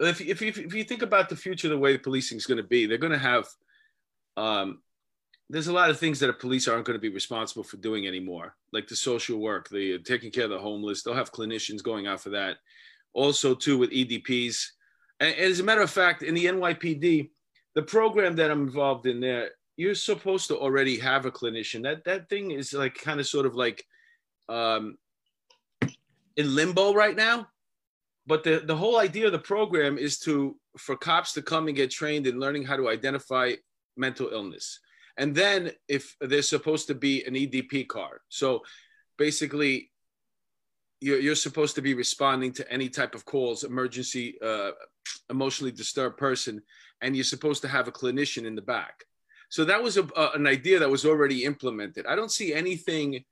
[0.00, 2.58] if, if, if, if you think about the future, the way the policing is going
[2.58, 3.46] to be, they're going to have,
[4.36, 4.80] um,
[5.48, 8.06] there's a lot of things that the police aren't going to be responsible for doing
[8.06, 11.02] anymore, like the social work, the taking care of the homeless.
[11.02, 12.58] They'll have clinicians going out for that.
[13.12, 14.64] Also, too, with EDPs.
[15.18, 17.30] And, and as a matter of fact, in the NYPD,
[17.74, 21.82] the program that I'm involved in there, you're supposed to already have a clinician.
[21.82, 23.84] That that thing is like kind of sort of like
[24.48, 24.98] um,
[26.40, 27.48] in limbo right now.
[28.26, 31.76] But the, the whole idea of the program is to for cops to come and
[31.76, 33.54] get trained in learning how to identify
[33.96, 34.80] mental illness.
[35.16, 38.20] And then if there's supposed to be an edp card.
[38.28, 38.62] So
[39.18, 39.90] basically
[41.00, 44.70] you're, you're supposed to be responding to any type of calls emergency uh,
[45.28, 46.62] emotionally disturbed person
[47.02, 49.04] and you're supposed to have a clinician in the back.
[49.48, 52.06] So that was a, a, an idea that was already implemented.
[52.06, 53.24] I don't see anything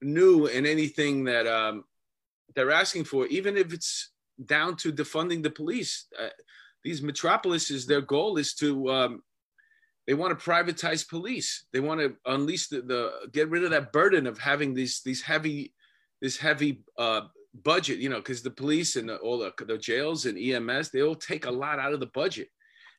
[0.00, 1.84] new in anything that um,
[2.54, 4.10] they're asking for even if it's
[4.46, 6.06] down to defunding the police.
[6.18, 6.28] Uh,
[6.84, 9.22] these metropolises, their goal is to um,
[10.06, 11.66] they want to privatize police.
[11.72, 15.22] They want to unleash the, the get rid of that burden of having these these
[15.22, 15.74] heavy
[16.20, 17.22] this heavy uh,
[17.62, 17.98] budget.
[17.98, 21.14] You know, because the police and the, all the, the jails and EMS they all
[21.14, 22.48] take a lot out of the budget,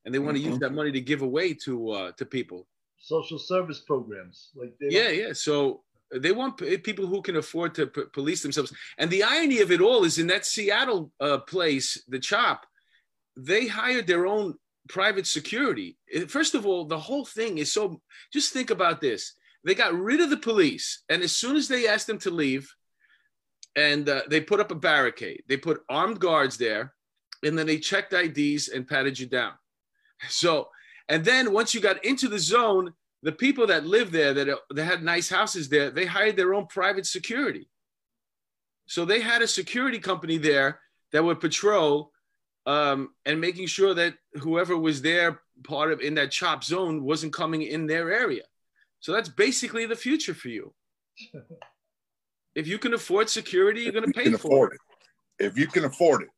[0.06, 0.52] and they want to mm-hmm.
[0.52, 2.68] use that money to give away to uh, to people.
[2.98, 5.34] Social service programs, like yeah, yeah.
[5.34, 5.82] So
[6.20, 8.74] they want people who can afford to p- police themselves.
[8.98, 12.66] And the irony of it all is in that Seattle uh, place, the CHOP,
[13.36, 14.56] they hired their own
[14.90, 15.98] private security.
[16.28, 18.02] First of all, the whole thing is so.
[18.32, 19.34] Just think about this.
[19.64, 22.70] They got rid of the police, and as soon as they asked them to leave,
[23.76, 26.94] and uh, they put up a barricade, they put armed guards there,
[27.44, 29.54] and then they checked IDs and patted you down.
[30.30, 30.70] So,
[31.10, 32.94] and then once you got into the zone,
[33.24, 36.68] the people that lived there that, that had nice houses there, they hired their own
[36.68, 37.70] private security.
[38.86, 40.82] So they had a security company there
[41.14, 42.12] that would patrol
[42.66, 47.34] um, and making sure that whoever was there part of in that chop zone wasn't
[47.34, 48.44] coming in their area.
[49.00, 50.74] So that's basically the future for you.
[52.56, 54.80] if you can afford security, you're going to pay for it.
[55.40, 55.46] it.
[55.46, 56.30] If you can afford it,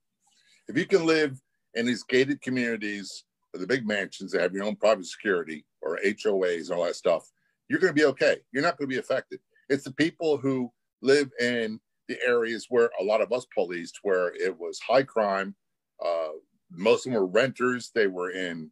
[0.68, 1.40] if you can live
[1.74, 3.24] in these gated communities,
[3.60, 7.30] the big mansions that have your own private security or HOAs and all that stuff,
[7.70, 8.38] you're going to be okay.
[8.52, 9.40] You're not going to be affected.
[9.70, 14.34] It's the people who live in the areas where a lot of us policed, where
[14.36, 15.56] it was high crime.
[16.04, 16.30] Uh,
[16.72, 17.92] most of them were renters.
[17.94, 18.72] They were in,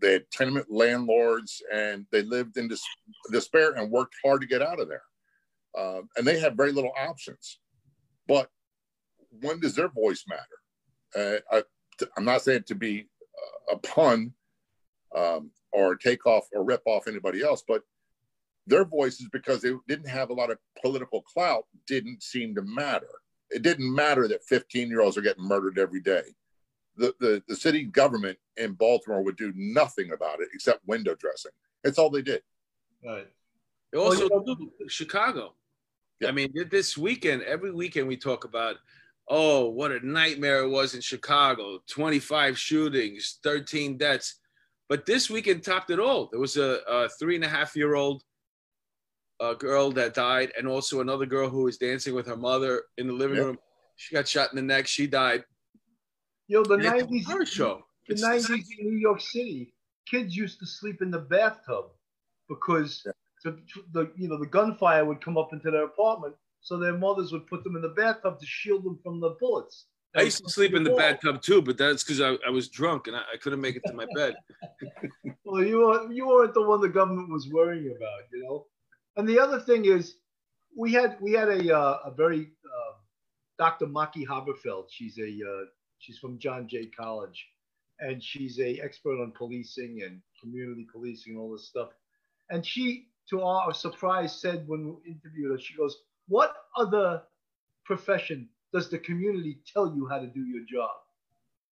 [0.00, 2.82] they had tenement landlords, and they lived in dis-
[3.30, 5.02] despair and worked hard to get out of there.
[5.78, 7.60] Uh, and they had very little options.
[8.26, 8.48] But
[9.40, 11.42] when does their voice matter?
[11.52, 11.62] Uh, I,
[12.16, 13.06] I'm not saying to be
[13.70, 14.32] a pun
[15.16, 17.82] um, or take off or rip off anybody else, but
[18.66, 23.08] their voices, because they didn't have a lot of political clout, didn't seem to matter.
[23.50, 26.22] It didn't matter that 15 year olds are getting murdered every day.
[26.96, 31.52] The, the, the city government in Baltimore would do nothing about it except window dressing.
[31.82, 32.42] That's all they did.
[33.04, 33.26] Right.
[33.96, 34.56] Also, well,
[34.88, 35.54] Chicago.
[36.20, 36.28] Yeah.
[36.28, 38.76] I mean, this weekend, every weekend we talk about,
[39.30, 44.40] oh, what a nightmare it was in Chicago 25 shootings, 13 deaths.
[44.88, 46.28] But this weekend topped it all.
[46.30, 48.22] There was a, a three and a half year old
[49.40, 53.06] a girl that died, and also another girl who was dancing with her mother in
[53.06, 53.58] the living room.
[53.96, 54.86] She got shot in the neck.
[54.86, 55.44] She died.
[56.48, 57.82] Yo, the nineties show.
[58.08, 59.72] The nineties in New York City,
[60.06, 61.86] kids used to sleep in the bathtub
[62.48, 63.06] because
[63.44, 63.58] the,
[63.92, 67.46] the you know the gunfire would come up into their apartment, so their mothers would
[67.46, 69.86] put them in the bathtub to shield them from the bullets.
[70.16, 73.06] I used to sleep in the bathtub too, but that's because I, I, was drunk
[73.06, 74.34] and I, I, couldn't make it to my bed.
[75.44, 78.66] well, you were, you weren't the one the government was worrying about, you know.
[79.16, 80.16] And the other thing is,
[80.76, 82.94] we had we had a uh, a very uh,
[83.58, 83.86] Dr.
[83.86, 84.86] Maki Haberfeld.
[84.88, 85.64] She's a uh,
[85.98, 87.46] she's from John Jay College,
[88.00, 91.90] and she's a expert on policing and community policing and all this stuff.
[92.50, 95.96] And she, to our surprise, said when we interviewed her, she goes,
[96.30, 97.24] "What other
[97.84, 100.92] profession does the community tell you how to do your job?"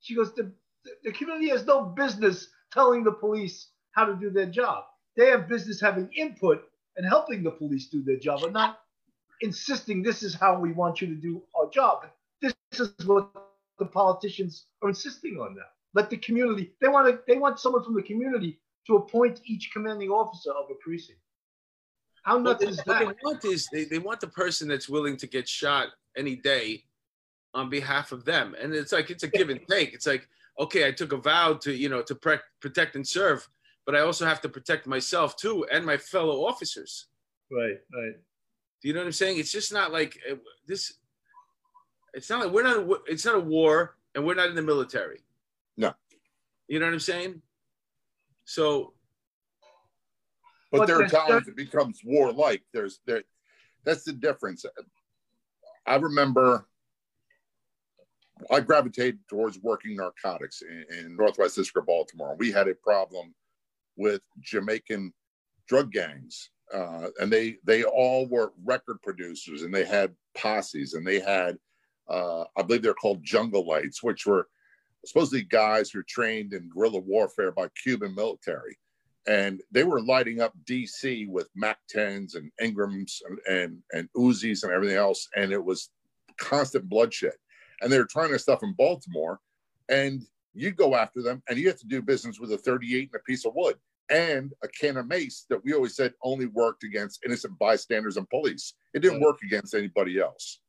[0.01, 0.53] She goes, "The
[1.05, 4.85] the community has no business telling the police how to do their job.
[5.16, 6.64] They have business having input
[6.97, 8.81] and helping the police do their job, and not
[9.42, 12.07] insisting this is how we want you to do our job.
[12.42, 13.31] This is what
[13.79, 15.71] the politicians are insisting on now.
[15.94, 16.75] Let the community.
[16.81, 17.23] They want to.
[17.29, 21.21] They want someone from the community to appoint each commanding officer of a precinct.
[22.29, 23.05] How nuts is that?
[23.05, 26.37] What they want is they, they want the person that's willing to get shot any
[26.37, 26.85] day
[27.55, 29.95] on behalf of them, and it's like it's a give and take.
[29.95, 30.29] It's like
[30.61, 33.49] okay, I took a vow to you know to pre- protect and serve
[33.88, 37.07] but I also have to protect myself too and my fellow officers.
[37.51, 38.12] Right, right.
[38.83, 39.38] Do you know what I'm saying?
[39.38, 40.35] It's just not like uh,
[40.67, 40.93] this.
[42.12, 43.01] It's not like we're not.
[43.07, 45.21] It's not a war, and we're not in the military.
[45.79, 45.95] No.
[46.69, 47.41] You know what I'm saying?
[48.45, 48.93] So.
[50.70, 52.62] But, but there are times it becomes warlike.
[52.72, 53.22] There's there.
[53.85, 54.64] That's the difference.
[55.87, 56.66] I remember.
[58.52, 62.37] I gravitated towards working narcotics in, in Northwest District of Baltimore.
[62.38, 63.35] We had a problem
[63.96, 65.12] with Jamaican
[65.66, 66.50] drug gangs.
[66.72, 71.57] Uh, and they they all were record producers and they had posses and they had
[72.09, 74.48] uh, I believe they're called jungle lights, which were
[75.04, 78.78] supposedly guys who were trained in guerrilla warfare by Cuban military.
[79.26, 84.62] And they were lighting up DC with MAC 10s and Ingrams and, and, and Uzis
[84.62, 85.28] and everything else.
[85.37, 85.90] And it was
[86.38, 87.35] constant bloodshed.
[87.81, 89.40] And they were trying to stuff in Baltimore.
[89.88, 90.22] And
[90.54, 93.24] you'd go after them and you have to do business with a 38 and a
[93.24, 93.76] piece of wood
[94.11, 98.28] and a can of mace that we always said only worked against innocent bystanders and
[98.31, 98.74] police.
[98.94, 100.61] It didn't work against anybody else.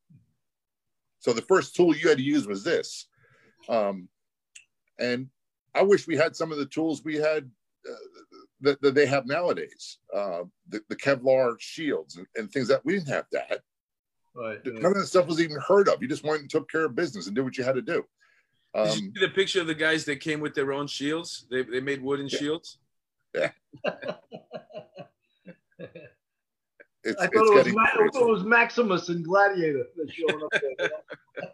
[1.19, 3.07] So the first tool you had to use was this.
[3.67, 4.09] Um,
[4.99, 5.27] and
[5.75, 7.49] I wish we had some of the tools we had
[7.89, 8.28] uh,
[8.61, 9.97] that, that, they have nowadays.
[10.15, 13.61] Uh, the, the, Kevlar shields and, and, things that we didn't have that.
[14.35, 14.59] Right.
[14.65, 16.01] None of that stuff was even heard of.
[16.01, 18.03] You just went and took care of business and did what you had to do.
[18.75, 20.87] Um, Did you um, see the picture of the guys that came with their own
[20.87, 21.45] shields?
[21.49, 22.37] They, they made wooden yeah.
[22.37, 22.77] shields.
[23.35, 23.51] Yeah.
[27.03, 30.51] It's, I, thought it was Ma- I thought it was Maximus and Gladiator showing up
[30.51, 30.89] there.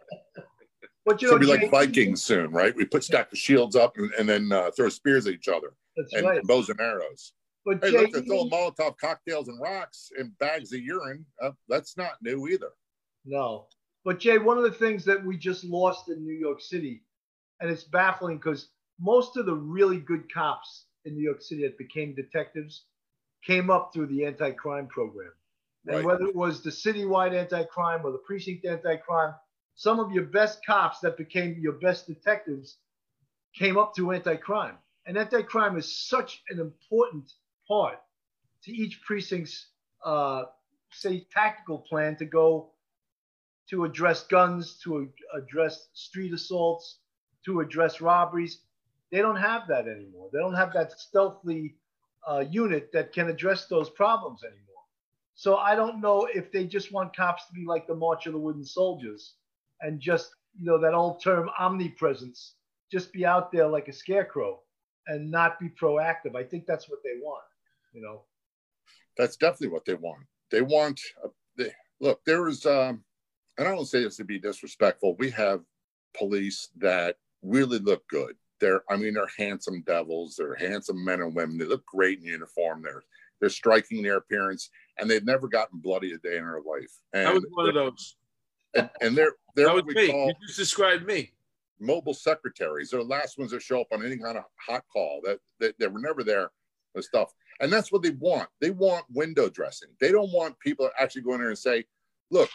[1.05, 2.75] but you know, be like Vikings soon, right?
[2.75, 5.73] We put stack of shields up and, and then uh, throw spears at each other.
[5.95, 6.43] That's and right.
[6.43, 7.33] bows and arrows.
[7.65, 11.25] But hey, Jay, look, they're throwing Molotov cocktails and rocks and bags of urine.
[11.41, 12.69] Uh, that's not new either.
[13.25, 13.67] No,
[14.03, 17.03] but Jay, one of the things that we just lost in New York City,
[17.59, 21.77] and it's baffling because most of the really good cops in New York City that
[21.77, 22.85] became detectives
[23.43, 25.31] came up through the anti-crime program.
[25.87, 26.05] And right.
[26.05, 29.35] whether it was the citywide anti-crime or the precinct anti-crime,
[29.75, 32.77] some of your best cops that became your best detectives
[33.55, 34.77] came up through anti-crime.
[35.05, 37.31] And anti-crime is such an important
[37.67, 37.99] part
[38.63, 39.67] to each precinct's,
[40.03, 40.45] uh,
[40.91, 42.71] say, tactical plan to go
[43.69, 46.99] to address guns, to address street assaults,
[47.45, 48.61] to address robberies.
[49.11, 50.29] They don't have that anymore.
[50.33, 51.75] They don't have that stealthy
[52.27, 54.61] uh, unit that can address those problems anymore.
[55.35, 58.33] So I don't know if they just want cops to be like the March of
[58.33, 59.35] the Wooden Soldiers
[59.81, 62.53] and just, you know, that old term omnipresence,
[62.91, 64.61] just be out there like a scarecrow
[65.07, 66.35] and not be proactive.
[66.35, 67.43] I think that's what they want,
[67.93, 68.23] you know.
[69.17, 70.23] That's definitely what they want.
[70.51, 73.03] They want, uh, they, look, there is, um,
[73.57, 75.15] and I don't say this to be disrespectful.
[75.17, 75.61] We have
[76.17, 78.35] police that really look good.
[78.59, 80.35] They're, I mean, they're handsome devils.
[80.37, 81.57] They're handsome men and women.
[81.57, 82.81] They look great in uniform.
[82.83, 83.03] They're,
[83.39, 86.91] they're striking their appearance, and they've never gotten bloody a day in their life.
[87.13, 88.15] And I was one of those.
[88.73, 90.07] And, and they're they're That was we me.
[90.07, 91.31] call You just described me.
[91.85, 92.89] Mobile secretaries.
[92.89, 95.21] They're the last ones that show up on any kind of hot call.
[95.23, 96.51] That that they were never there
[96.93, 97.31] with stuff.
[97.61, 98.49] And that's what they want.
[98.61, 99.89] They want window dressing.
[99.99, 101.85] They don't want people actually going there and say,
[102.31, 102.49] look,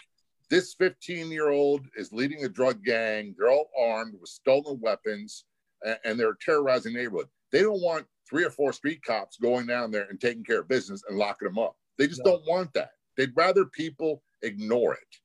[0.51, 3.35] this 15 year old is leading a drug gang.
[3.38, 5.45] They're all armed with stolen weapons
[5.85, 7.29] and, and they're terrorizing the neighborhood.
[7.53, 10.69] They don't want three or four street cops going down there and taking care of
[10.69, 11.77] business and locking them up.
[11.99, 12.33] They just No.
[12.33, 12.90] don't want that.
[13.16, 15.16] They'd rather people ignore it.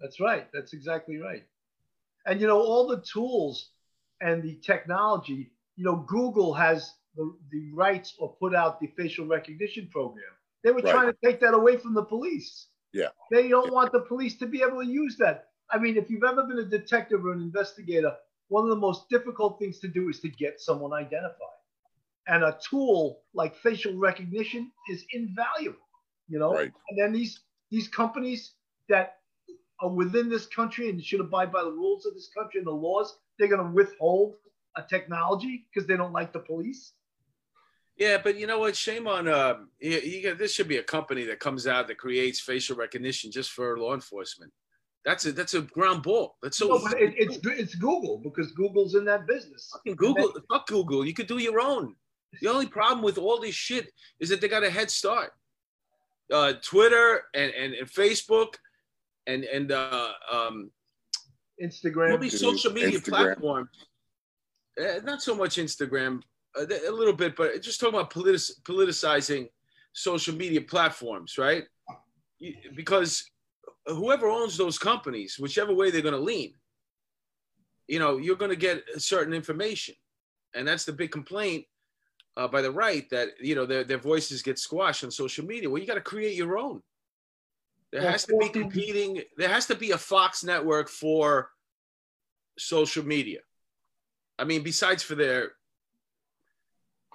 [0.00, 0.48] That's right.
[0.52, 1.44] That's exactly right.
[2.26, 3.70] And you know, all the tools
[4.20, 9.26] and the technology, you know, Google has the, the rights or put out the facial
[9.26, 10.24] recognition program.
[10.62, 10.92] They were Right.
[10.92, 12.68] trying to take that away from the police.
[12.92, 13.08] Yeah.
[13.30, 13.72] They don't Yeah.
[13.72, 15.48] want the police to be able to use that.
[15.70, 18.14] I mean, if you've ever been a detective or an investigator,
[18.48, 21.48] one of the most difficult things to do is to get someone identified.
[22.28, 25.88] And a tool like facial recognition is invaluable,
[26.28, 26.52] you know?
[26.52, 26.72] Right.
[26.88, 28.52] And then these these companies
[28.88, 29.21] that
[29.82, 32.72] are within this country and should abide by the rules of this country and the
[32.72, 34.36] laws, they're going to withhold
[34.76, 36.92] a technology because they don't like the police.
[37.96, 38.74] Yeah, but you know what?
[38.74, 41.98] Shame on uh, you, you got, this should be a company that comes out that
[41.98, 44.50] creates facial recognition just for law enforcement.
[45.04, 46.36] That's a that's a ground ball.
[46.42, 49.68] That's so No, but it, it's it's Google because Google's in that business.
[49.72, 50.32] Fucking Google.
[50.50, 51.04] Fuck Google.
[51.04, 51.94] You could do your own.
[52.40, 53.90] The only problem with all this shit
[54.20, 55.32] is that they got a head start.
[56.32, 58.54] Uh, Twitter and, and, and Facebook
[59.26, 60.70] and and uh, um,
[61.60, 62.20] all Instagram.
[62.20, 63.08] these Dude, social media Instagram.
[63.08, 63.68] platforms.
[64.80, 66.22] Uh, not so much Instagram,
[66.58, 69.48] uh, a little bit, but just talking about politic- politicizing
[69.92, 71.64] social media platforms, right?
[72.38, 73.22] You- Because
[73.86, 76.54] whoever owns those companies, whichever way they're going to lean,
[77.86, 79.94] you know, you're going to get certain information,
[80.54, 81.66] and that's the big complaint
[82.38, 85.68] uh, by the right that you know their their voices get squashed on social media.
[85.68, 86.82] Well, you got to create your own.
[87.92, 89.22] There has to be competing.
[89.36, 91.50] There has to be a Fox network for
[92.58, 93.40] social media.
[94.38, 95.52] I mean, besides for their,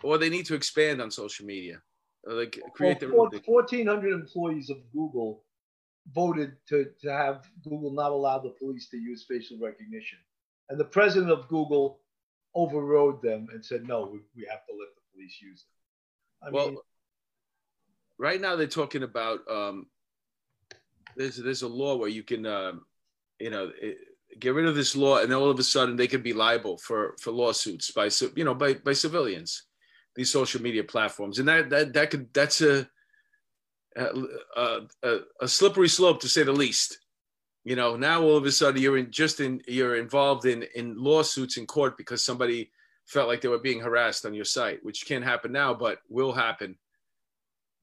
[0.04, 1.82] or they need to expand on social media,
[2.26, 5.44] like create their Well, 1,400 employees of Google
[6.14, 10.20] voted to, to have Google not allow the police to use facial recognition.
[10.70, 12.00] And the president of Google
[12.56, 16.48] overrode them and said, no, we, we have to let the police use it.
[16.48, 16.78] I Well, mean,
[18.18, 19.88] right now they're talking about um,
[21.18, 22.86] there's there's a law where you can um,
[23.40, 23.98] you know it,
[24.40, 26.78] get rid of this law and then all of a sudden they could be liable
[26.78, 29.64] for for lawsuits by you know by by civilians
[30.18, 31.40] these social media platforms.
[31.40, 32.90] And that that that could that's a
[33.96, 37.00] a, a, a slippery slope to say the least.
[37.64, 40.96] You know now all of a sudden you're in just in you're involved in in
[40.98, 42.72] lawsuits in court because somebody
[43.06, 46.34] felt like they were being harassed on your site which can't happen now but will
[46.34, 46.78] happen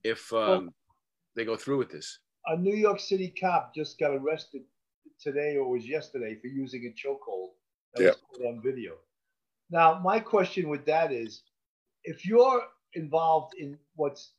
[0.02, 0.74] if um, Well-
[1.36, 4.62] they go through with this a New York City cop just got arrested
[5.20, 7.50] today or was yesterday for using a chokehold
[7.94, 8.94] that was on video.
[9.70, 11.42] Now, my question with that is,
[12.04, 12.62] if you're
[12.94, 14.32] involved in what's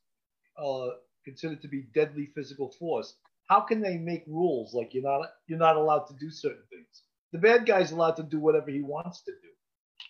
[0.57, 0.89] uh,
[1.23, 3.15] considered to be deadly physical force,
[3.49, 7.03] how can they make rules like you're not you're not allowed to do certain things?
[7.31, 9.49] The bad guy's allowed to do whatever he wants to do.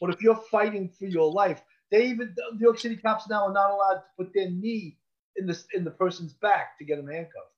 [0.02, 3.54] But if you're fighting for your life, they even New York City cops now are
[3.54, 4.98] not allowed to put their knee
[5.38, 7.55] in the in the person's back to get him handcuffed.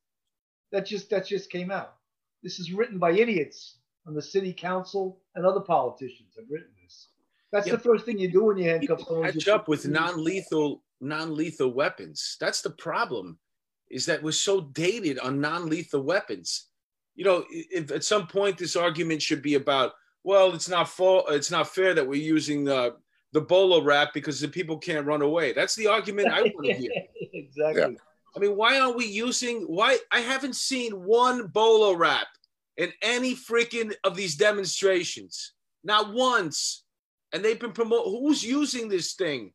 [0.72, 1.96] That just that just came out.
[2.44, 7.10] This is written by idiots on the city council and other politicians have written this.
[7.52, 7.74] That's Yeah.
[7.74, 9.32] the first thing you do when you handcuff people someone.
[9.32, 12.38] catch up with non-lethal non-lethal weapons.
[12.40, 13.40] That's the problem.
[13.90, 16.68] Is that we're so dated on non-lethal weapons.
[17.16, 19.94] You know, if at some point this argument should be about,
[20.24, 21.22] well, it's not fair.
[21.30, 22.98] It's not fair that we're using the
[23.34, 25.54] the bolo wrap because the people can't run away.
[25.54, 26.92] That's the argument I want to hear.
[27.34, 27.98] exactly.
[28.36, 29.62] I mean, why aren't we using?
[29.64, 32.28] Why I haven't seen one bolo wrap
[32.78, 35.54] in any freaking of these demonstrations,
[35.84, 36.84] not once.
[37.34, 38.06] And they've been promote.
[38.06, 39.54] Who's using this thing?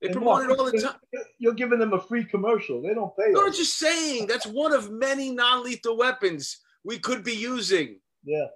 [0.00, 0.94] They And promote it all the time.
[1.38, 2.80] You're giving them a free commercial.
[2.80, 3.30] They don't pay.
[3.30, 7.98] No, I'm just saying that's one of many non-lethal weapons we could be using.
[8.24, 8.46] Yeah.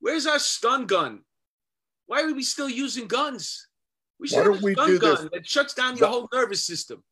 [0.00, 1.20] Where's our stun gun?
[2.06, 3.68] Why are we still using guns?
[4.18, 6.28] We Why should don't have a we gun do this- that shuts down your whole
[6.32, 7.02] nervous system.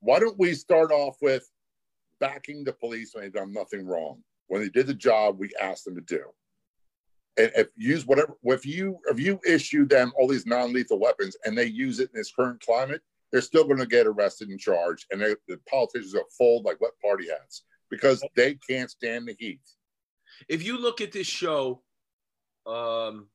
[0.00, 1.46] Why don't we start off with
[2.20, 4.22] backing the police when they've done nothing wrong?
[4.48, 6.22] When they did the job we asked them to do.
[7.36, 11.36] And if you use whatever if you if you issue them all these non-lethal weapons
[11.44, 13.02] and they use it in this current climate,
[13.34, 16.80] they're still going to get arrested and charged, and they, the politicians are fold like
[16.80, 19.60] wet party hats because they can't stand the heat.
[20.48, 21.82] If you look at this show,
[22.64, 23.26] um,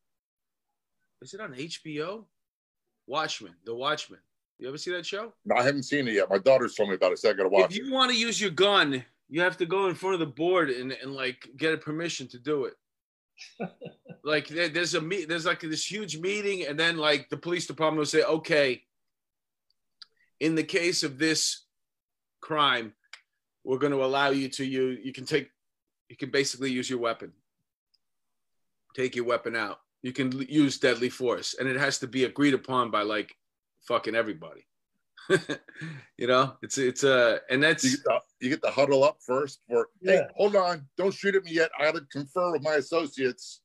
[1.21, 2.23] is it on HBO?
[3.07, 4.21] Watchmen, The Watchmen.
[4.59, 5.33] You ever see that show?
[5.45, 6.29] No, I haven't seen it yet.
[6.29, 7.85] My daughter's told me about it, so I got to watch if it.
[7.85, 10.69] you want to use your gun, you have to go in front of the board
[10.69, 12.73] and, and like get a permission to do it.
[14.25, 17.67] like there, there's a meet, there's like this huge meeting, and then like the police
[17.67, 18.83] department will say, okay,
[20.41, 21.63] in the case of this
[22.41, 22.93] crime,
[23.63, 24.99] we're going to allow you to use.
[25.01, 25.49] You can take,
[26.09, 27.31] you can basically use your weapon.
[28.93, 29.79] Take your weapon out.
[30.01, 33.37] You can use deadly force, and it has to be agreed upon by like
[33.87, 34.65] fucking everybody.
[36.17, 39.17] you know, it's it's uh, and that's You get, the, you get the huddle up
[39.25, 41.69] first for, hey, hold on, don't shoot at me yet.
[41.79, 43.61] I got to confer with my associates.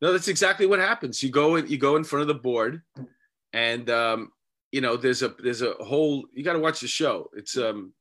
[0.00, 1.22] No, that's exactly what happens.
[1.22, 2.82] You go in, you go in front of the board,
[3.52, 4.30] and um,
[4.72, 6.26] you know there's a there's a whole.
[6.32, 7.30] You got to watch the show.
[7.34, 7.92] It's um,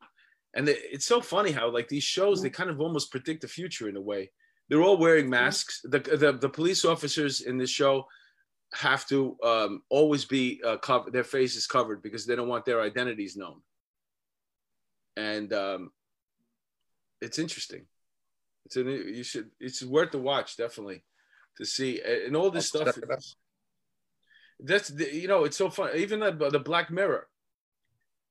[0.54, 3.48] and the, it's so funny how like these shows they kind of almost predict the
[3.48, 4.32] future in a way.
[4.70, 5.82] They're all wearing masks.
[5.84, 8.08] The the, the police officers in this show
[8.74, 11.14] have to um, always be uh, covered.
[11.14, 13.62] Their faces covered because they don't want their identities known.
[15.18, 15.92] And um,
[17.22, 17.86] it's interesting.
[18.66, 19.52] It's an, you should.
[19.60, 21.04] It's worth the watch definitely
[21.58, 23.04] to see and all this I'll stuff.
[24.60, 25.92] That's the, you know it's so fun.
[25.96, 27.28] Even the the Black Mirror,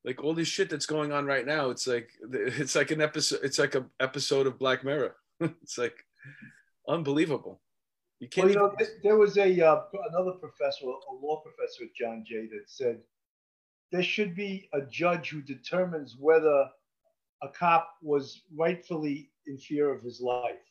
[0.04, 1.70] like all this shit that's going on right now.
[1.70, 3.40] It's like it's like an episode.
[3.42, 5.14] It's like a episode of Black Mirror.
[5.40, 6.04] it's like
[6.88, 7.60] unbelievable.
[8.24, 8.46] You can't.
[8.46, 12.46] Well, you know, there was a uh, another professor, a law professor at John Jay,
[12.46, 13.00] that said
[13.92, 16.70] there should be a judge who determines whether
[17.42, 20.64] a cop was rightfully in fear of his life.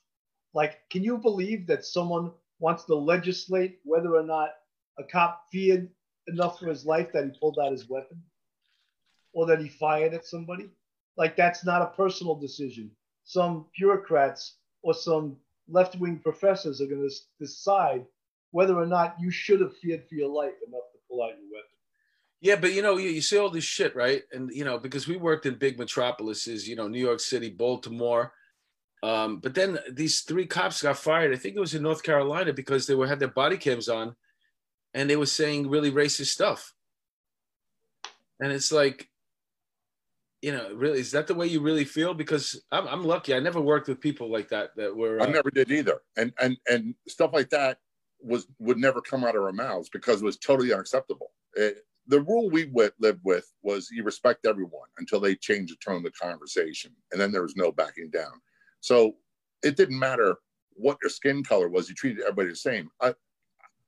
[0.55, 4.49] Like, can you believe that someone wants to legislate whether or not
[4.97, 5.89] a cop feared
[6.27, 8.19] enough for his life that he pulled out his weapon
[9.31, 10.71] or that he fired at somebody?
[11.17, 12.89] Like, that's not a personal decision.
[13.25, 15.37] Some bureaucrats or some
[15.67, 18.05] left wing professors are going to decide
[18.51, 21.49] whether or not you should have feared for your life enough to pull out your
[21.51, 21.69] weapon.
[22.41, 24.21] yeah, but you know, you, you see all this shit, right?
[24.31, 28.33] And you know, because we worked in big metropolises, you know, New York City, Baltimore.
[29.01, 31.33] Um, but then these three cops got fired.
[31.33, 34.15] I think it was in North Carolina because they were had their body cams on,
[34.93, 36.73] and they were saying really racist stuff.
[38.39, 39.09] And it's like,
[40.43, 42.13] you know, really, is that the way you really feel?
[42.13, 43.33] Because I'm, I'm lucky.
[43.33, 45.21] I never worked with people like that that were.
[45.21, 46.01] I uh, never did either.
[46.17, 47.77] And and and stuff like that
[48.19, 51.31] was would never come out of our mouths because it was totally unacceptable.
[51.53, 51.77] It,
[52.07, 55.97] the rule we went, lived with was you respect everyone until they change the tone
[55.97, 58.33] of the conversation, and then there was no backing down.
[58.81, 59.15] So
[59.63, 60.35] it didn't matter
[60.73, 62.89] what your skin color was; you treated everybody the same.
[63.01, 63.15] I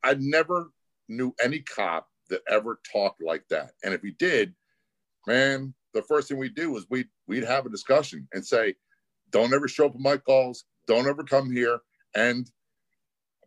[0.05, 0.71] I never
[1.09, 4.55] knew any cop that ever talked like that, and if he did,
[5.27, 8.75] man, the first thing we'd do is we'd we'd have a discussion and say,
[9.31, 10.65] "Don't ever show up at my calls.
[10.85, 11.79] Don't ever come here."
[12.13, 12.47] And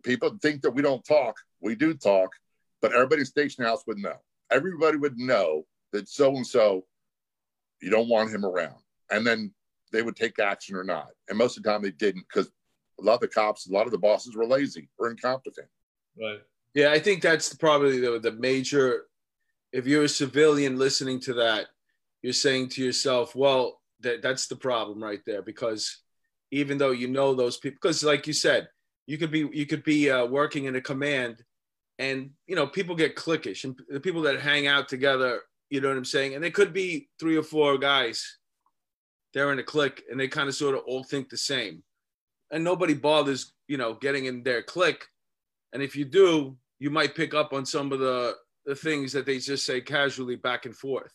[0.03, 1.37] people think that we don't talk.
[1.61, 2.31] We do talk,
[2.81, 4.17] but everybody in station house would know.
[4.51, 6.87] Everybody would know that so and so,
[7.83, 8.81] you don't want him around,
[9.11, 9.53] and then
[9.93, 11.09] they would take action or not.
[11.29, 12.51] And most of the time they didn't because
[12.99, 15.69] a lot of the cops, a lot of the bosses were lazy or incompetent.
[16.21, 16.41] Right.
[16.75, 19.05] Yeah, I think that's probably the, the major.
[19.71, 21.67] If you're a civilian listening to that,
[22.23, 25.43] you're saying to yourself, well, that, that's the problem right there.
[25.43, 26.03] Because
[26.51, 28.69] even though you know those people, because like you said,
[29.07, 31.43] you could be you could be uh, working in a command,
[31.99, 35.41] and you know people get cliquish, and the people that hang out together,
[35.71, 38.39] you know what I'm saying, and they could be three or four guys.
[39.35, 41.83] They're in a clique, and they kind of sort of all think the same,
[42.51, 45.05] and nobody bothers, you know, getting in their clique.
[45.73, 48.35] And if you do, you might pick up on some of the
[48.67, 51.15] the things that they just say casually back and forth.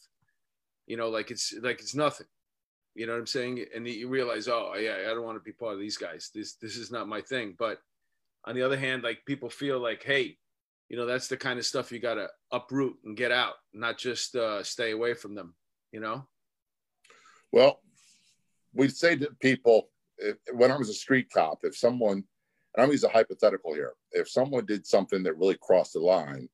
[0.88, 2.28] You know, like it's like it's nothing.
[2.96, 3.66] You know what I'm saying?
[3.76, 6.30] And you realize, oh yeah, I don't want to be part of these guys.
[6.34, 7.56] This this is not my thing.
[7.58, 7.80] But
[8.46, 10.38] on the other hand, like people feel like, hey,
[10.90, 14.36] you know, that's the kind of stuff you gotta uproot and get out, not just
[14.36, 15.56] uh, stay away from them.
[15.92, 16.28] You know?
[17.52, 17.80] Well,
[18.74, 22.24] we say to people if, when I was a street cop, if someone,
[22.76, 26.50] and I'm using a hypothetical here, if someone did something that really crossed the line,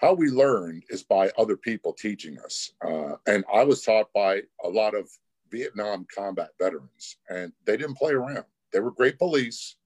[0.00, 2.72] how we learned is by other people teaching us.
[2.86, 5.10] Uh, and I was taught by a lot of
[5.50, 8.44] Vietnam combat veterans, and they didn't play around.
[8.72, 9.76] They were great police,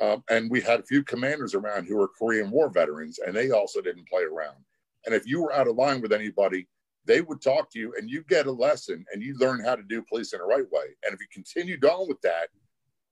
[0.00, 3.50] Um, and we had a few commanders around who were Korean War veterans, and they
[3.50, 4.56] also didn't play around.
[5.06, 6.66] And if you were out of line with anybody,
[7.04, 9.82] they would talk to you and you get a lesson and you learn how to
[9.82, 10.86] do police in the right way.
[11.04, 12.48] And if you continued on with that,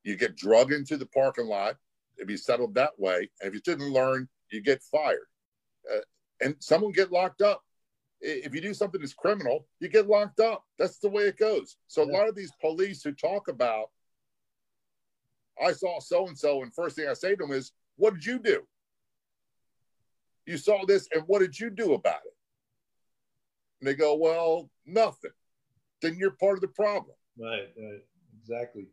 [0.03, 1.77] you get drugged into the parking lot,
[2.17, 3.29] if you settled that way.
[3.41, 5.29] And if you didn't learn, you get fired.
[5.91, 6.01] Uh,
[6.41, 7.63] and someone get locked up.
[8.21, 10.65] If you do something that's criminal, you get locked up.
[10.79, 11.77] That's the way it goes.
[11.89, 12.11] So yeah.
[12.11, 13.87] a lot of these police who talk about,
[15.63, 18.25] I saw so and so, and first thing I say to them is, "What did
[18.25, 18.63] you do?
[20.47, 22.35] You saw this, and what did you do about it?"
[23.81, 25.33] And they go, "Well, nothing."
[26.01, 27.17] Then you're part of the problem.
[27.39, 27.69] Right.
[27.77, 28.05] Right.
[28.41, 28.87] Exactly.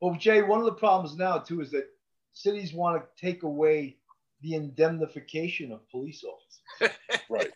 [0.00, 1.88] Well, Jay, one of the problems now too is that
[2.32, 3.96] cities want to take away
[4.44, 6.96] the indemnification of police officers.
[7.30, 7.50] right.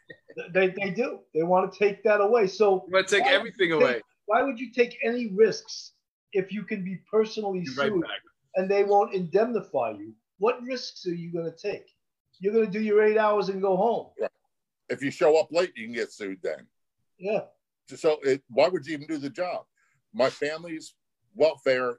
[0.55, 1.21] They, they do.
[1.35, 2.47] They want to take that away.
[2.47, 4.01] So but take everything away.
[4.27, 5.93] Why would you take any risks
[6.33, 8.21] if you can be personally You're sued right
[8.57, 10.15] and they won't indemnify you?
[10.39, 11.87] What risks are you going to take?
[12.41, 14.07] You're going to do your eight hours and go home.
[14.21, 14.31] Right.
[14.89, 16.67] If you show up late, you can get sued then.
[17.19, 17.41] Yeah.
[17.95, 19.65] So it, why would you even do the job?
[20.15, 20.95] My family's
[21.35, 21.99] welfare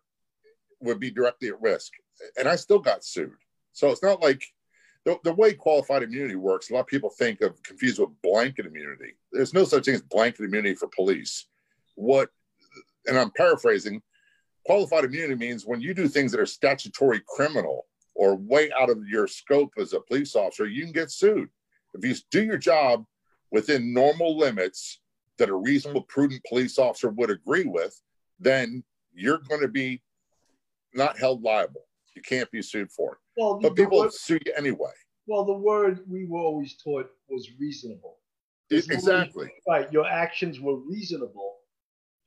[0.80, 1.94] would be directly at risk.
[2.38, 3.34] And I still got sued.
[3.74, 4.44] So it's not like
[5.10, 8.68] the, the way qualified immunity works, a lot of people think of confused with blanket
[8.68, 9.16] immunity.
[9.32, 11.48] There's no such thing as blanket immunity for police.
[11.96, 12.30] What,
[13.08, 14.04] and I'm paraphrasing,
[14.66, 19.08] qualified immunity means when you do things that are statutory criminal or way out of
[19.08, 21.50] your scope as a police officer, you can get sued.
[21.96, 23.06] If you do your job
[23.52, 25.00] within normal limits
[25.40, 28.00] that a reasonable, prudent police officer would agree with,
[28.40, 30.04] then you're going to be
[30.94, 31.82] not held liable.
[32.20, 33.18] You can't be sued for it.
[33.38, 34.92] Well, but people word, sue you anyway.
[35.26, 38.18] Well, the word we were always taught was reasonable.
[38.70, 39.50] It, exactly.
[39.68, 39.92] right.
[39.94, 41.56] Your actions were reasonable.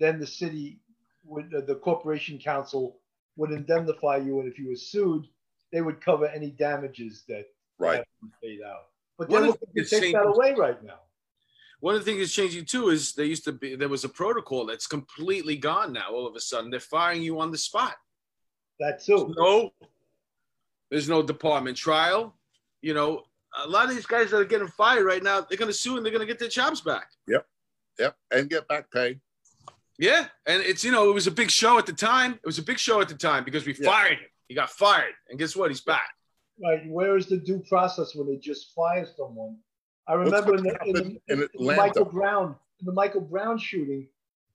[0.00, 0.80] Then the city
[1.24, 3.00] would, uh, the corporation counsel
[3.36, 5.26] would indemnify you, and if you were sued,
[5.72, 7.44] they would cover any damages that
[7.78, 8.02] right
[8.42, 8.86] paid out.
[9.18, 11.00] But they're looking to take that away right now.
[11.80, 14.08] One of the things that's changing too is there used to be there was a
[14.08, 16.08] protocol that's completely gone now.
[16.12, 17.96] All of a sudden, they're firing you on the spot.
[18.82, 19.32] That too.
[19.36, 19.72] No,
[20.90, 22.34] there's no department trial.
[22.80, 23.22] You know,
[23.64, 25.96] a lot of these guys that are getting fired right now, they're going to sue
[25.96, 27.06] and they're going to get their jobs back.
[27.28, 27.46] Yep.
[28.00, 28.16] Yep.
[28.32, 29.20] And get back pay.
[29.98, 30.26] Yeah.
[30.46, 32.32] And it's, you know, it was a big show at the time.
[32.32, 34.30] It was a big show at the time because we fired him.
[34.48, 35.12] He got fired.
[35.30, 35.70] And guess what?
[35.70, 36.10] He's back.
[36.60, 36.82] Right.
[36.88, 39.58] Where is the due process when they just fire someone?
[40.08, 43.58] I remember in the, in, the, in, in the Michael Brown, in the Michael Brown
[43.58, 44.08] shooting,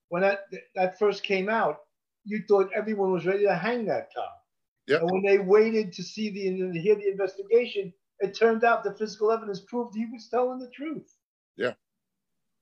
[0.09, 1.79] when that, that first came out,
[2.27, 4.43] you thought everyone was ready to hang that cop.
[4.87, 5.01] Yep.
[5.01, 8.93] And when they waited to see the and hear the investigation, it turned out the
[8.93, 11.09] physical evidence proved he was telling the truth.
[11.55, 11.73] Yeah.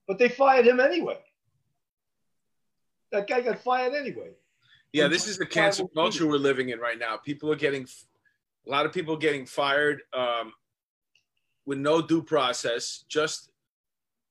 [0.06, 1.18] But they fired him anyway.
[3.12, 4.30] That guy got fired anyway.
[4.92, 7.16] Yeah, this is the cancel culture we're living in right now.
[7.16, 7.86] People are getting
[8.66, 10.52] a lot of people getting fired um,
[11.64, 13.50] with no due process, just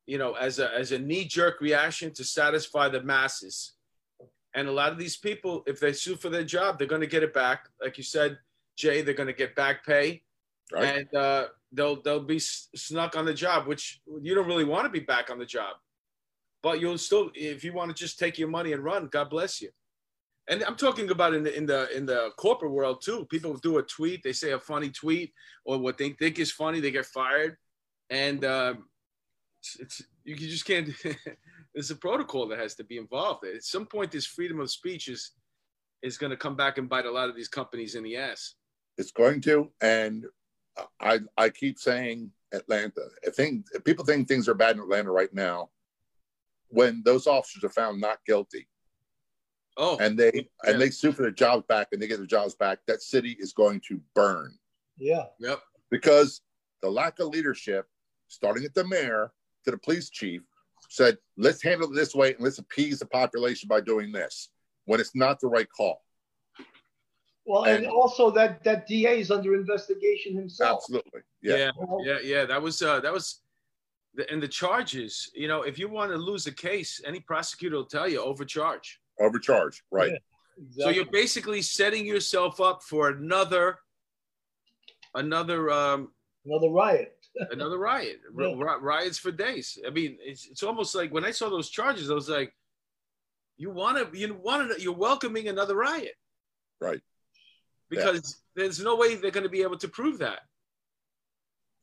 [0.08, 3.75] you know, as a as a knee jerk reaction to satisfy the masses.
[4.56, 7.08] And a lot of these people, if they sue for their job, they're going to
[7.08, 7.68] get it back.
[7.82, 8.38] Like you said,
[8.78, 10.24] Jay, they're going to get back pay,
[10.74, 10.98] right.
[10.98, 14.90] and uh, they'll they'll be snuck on the job, which you don't really want to
[14.90, 15.76] be back on the job.
[16.64, 19.62] But you'll still, if you want to just take your money and run, God bless
[19.62, 19.70] you.
[20.48, 23.26] And I'm talking about in the in the in the corporate world too.
[23.26, 25.34] People do a tweet, they say a funny tweet
[25.66, 27.58] or what they think is funny, they get fired,
[28.10, 28.76] and uh,
[29.60, 30.90] it's, it's you just can't.
[31.76, 33.46] there's a protocol that has to be involved.
[33.46, 35.32] At some point, this freedom of speech is
[36.02, 38.56] is going to come back and bite a lot of these companies in the ass.
[38.98, 40.26] It's going to, and
[41.02, 43.02] I I keep saying Atlanta.
[43.28, 45.70] I think people think things are bad in Atlanta right now.
[46.70, 48.68] When those officers are found not guilty,
[49.76, 50.72] oh, and they yeah.
[50.72, 53.36] and they sue for their jobs back and they get their jobs back, that city
[53.38, 54.58] is going to burn.
[54.98, 55.26] Yeah.
[55.40, 55.60] Yep.
[55.92, 56.42] Because
[56.82, 57.86] the lack of leadership,
[58.30, 59.32] starting at the mayor
[59.66, 60.42] to the police chief,
[60.96, 64.50] said, let's handle it this way and let's appease the population by doing this
[64.86, 66.02] when it's not the right call.
[67.46, 70.80] Well, and, and also that that DA is under investigation himself.
[70.84, 71.22] Absolutely.
[71.44, 71.56] Yeah.
[71.56, 71.72] Yeah.
[72.04, 72.18] Yeah.
[72.24, 72.46] yeah.
[72.46, 73.42] That was uh, that was
[74.16, 75.30] the, and the charges.
[75.36, 79.00] You know, if you want to lose a case, any prosecutor will tell you overcharge.
[79.20, 80.12] Overcharge, right?
[80.12, 80.18] Yeah,
[80.58, 80.84] exactly.
[80.84, 83.78] So you're basically setting yourself up for another
[85.14, 86.12] another um
[86.46, 88.78] another riot another riot, yeah.
[88.80, 89.78] riots for days.
[89.86, 92.54] I mean, it's, it's almost like when I saw those charges, I was like,
[93.58, 96.16] you want to, you want to, you're welcoming another riot,
[96.80, 97.02] right?
[97.90, 98.64] Because yeah.
[98.64, 100.40] there's no way they're going to be able to prove that.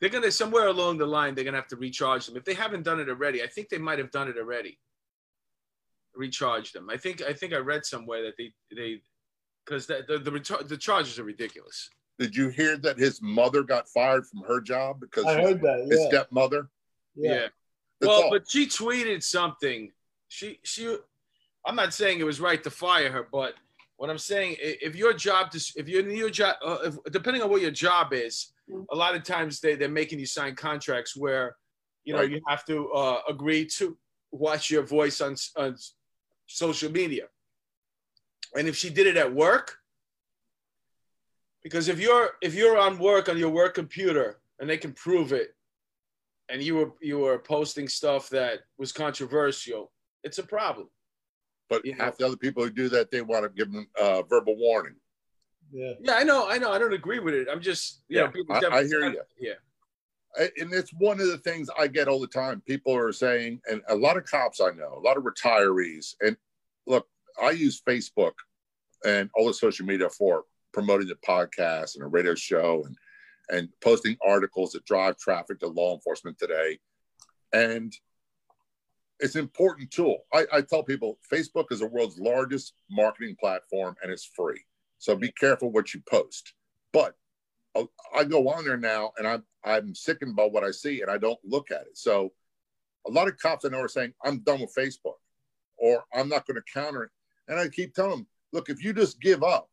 [0.01, 2.37] They're going to somewhere along the line, they're going to have to recharge them.
[2.37, 4.79] If they haven't done it already, I think they might have done it already.
[6.15, 6.91] Recharge them.
[6.91, 9.01] I think I think I read somewhere that they they
[9.65, 11.89] because the the, the the charges are ridiculous.
[12.19, 15.87] Did you hear that his mother got fired from her job because I heard that.
[15.91, 16.69] his stepmother?
[17.15, 17.33] Yeah.
[17.33, 17.47] yeah.
[18.01, 18.31] Well, all.
[18.31, 19.91] but she tweeted something.
[20.29, 20.97] She she.
[21.67, 23.55] I'm not saying it was right to fire her, but
[23.97, 27.41] what I'm saying, if your job, dis- if you're in your job, uh, if, depending
[27.41, 28.53] on what your job is,
[28.91, 31.57] a lot of times they they're making you sign contracts where,
[32.05, 32.31] you know, Right.
[32.31, 33.97] you have to uh, agree to
[34.33, 35.77] watch your voice on on
[36.47, 37.27] social media.
[38.57, 39.77] And if she did it at work,
[41.63, 45.33] because if you're if you're on work on your work computer and they can prove
[45.33, 45.55] it,
[46.49, 49.93] and you were you were posting stuff that was controversial,
[50.25, 50.89] it's a problem.
[51.69, 54.23] but you half the other people who do that, they want to give them uh,
[54.23, 54.95] verbal warning.
[55.73, 55.93] Yeah.
[56.01, 56.71] Yeah, I know, I know.
[56.71, 57.49] I don't agree with it.
[57.51, 59.23] I'm just, you Yeah, know, people I- I hear you.
[59.39, 59.55] Yeah,
[60.37, 62.61] I- and it's one of the things I get all the time.
[62.67, 66.37] People are saying, and a lot of cops I know, a lot of retirees, and
[66.87, 67.09] look,
[67.41, 68.35] I use Facebook
[69.07, 72.97] and all the social media for promoting the podcast and a radio show and
[73.51, 76.79] and posting articles that drive traffic to law enforcement today.
[77.53, 77.93] And
[79.21, 80.25] it's an important tool.
[80.33, 84.65] I, I tell people Facebook is the world's largest marketing platform and it's free.
[84.99, 86.55] So be careful what you post.
[86.93, 87.15] But
[87.77, 91.11] I- I go on there now and I'm I'm sickened by what I see and
[91.11, 91.97] I don't look at it.
[91.97, 92.33] So
[93.07, 95.19] a lot of cops I know are saying, I'm done with Facebook
[95.77, 97.11] or I'm not going to counter it.
[97.49, 99.69] And I keep telling them, look, if you just give up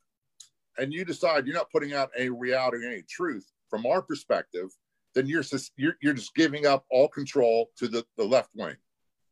[0.79, 4.69] and you decide you're not putting out any reality, any truth from our perspective,
[5.15, 8.75] then you're just, you're, you're just giving up all control to the, the left wing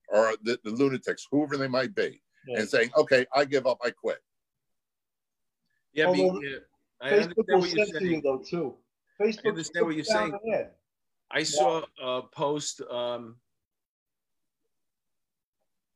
[0.10, 2.60] or the, the lunatics, whoever they might be, Yeah.
[2.60, 4.20] and saying, okay, I give up, I quit.
[5.94, 6.12] yeah.
[6.12, 6.58] be- Although yeah.
[7.02, 8.22] I Facebook understand what you're saying.
[8.24, 8.76] though too.
[9.22, 10.34] Facebook I understand what you're saying.
[10.44, 10.72] an ad.
[11.30, 13.36] I saw a post, um,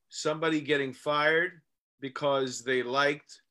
[0.10, 1.62] somebody getting fired
[2.02, 3.42] because they liked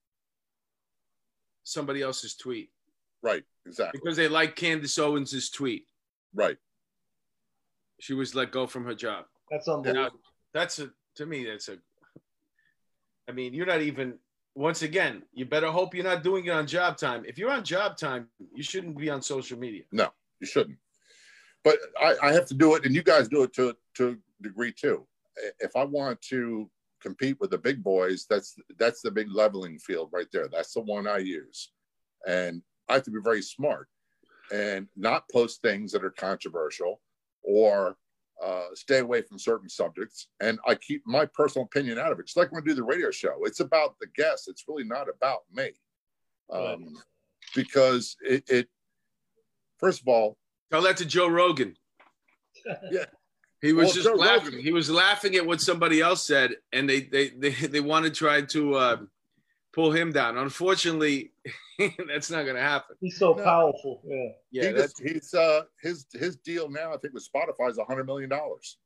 [1.70, 2.70] somebody else's tweet
[3.22, 4.00] Right, exactly.
[4.02, 5.84] because they like Candace Owens's tweet.
[6.34, 6.56] Right.
[8.00, 9.26] She was let go from her job.
[9.50, 10.20] That's Now, unbelievable.
[10.54, 11.76] that's a to me that's a
[13.28, 14.14] i mean you're not even
[14.54, 17.62] once again you better hope you're not doing it on job time if you're on
[17.64, 20.08] job time you shouldn't be on social media No,
[20.40, 20.78] You shouldn't.
[21.64, 24.72] But I, I have to do it, and you guys do it to to degree
[24.72, 25.06] too.
[25.58, 26.70] If I want to
[27.00, 30.48] compete with the big boys, that's that's the big leveling field right there.
[30.48, 31.72] That's the one I use,
[32.26, 33.88] and I have to be very smart
[34.52, 37.00] and not post things that are controversial
[37.42, 37.96] or
[38.44, 40.28] uh, stay away from certain subjects.
[40.40, 42.22] And I keep my personal opinion out of it.
[42.22, 43.36] It's like when I do the radio show.
[43.44, 44.48] It's about the guests.
[44.48, 45.70] It's really not about me,
[46.52, 46.94] um,
[47.54, 48.68] because it, it
[49.78, 50.36] first of all
[50.70, 51.74] tell that to joe rogan
[52.90, 53.06] Yeah.
[53.62, 56.54] He was Well, just Joe laughing Rogan- he was laughing at what somebody else said
[56.72, 58.96] and they they they, they want to try to uh,
[59.72, 61.32] pull him down unfortunately
[62.08, 63.42] that's not going to happen He's so No.
[63.44, 64.02] powerful.
[64.04, 64.28] Yeah.
[64.50, 67.84] yeah he just, he's uh his his deal now I think with Spotify is a
[67.84, 68.78] hundred million dollars.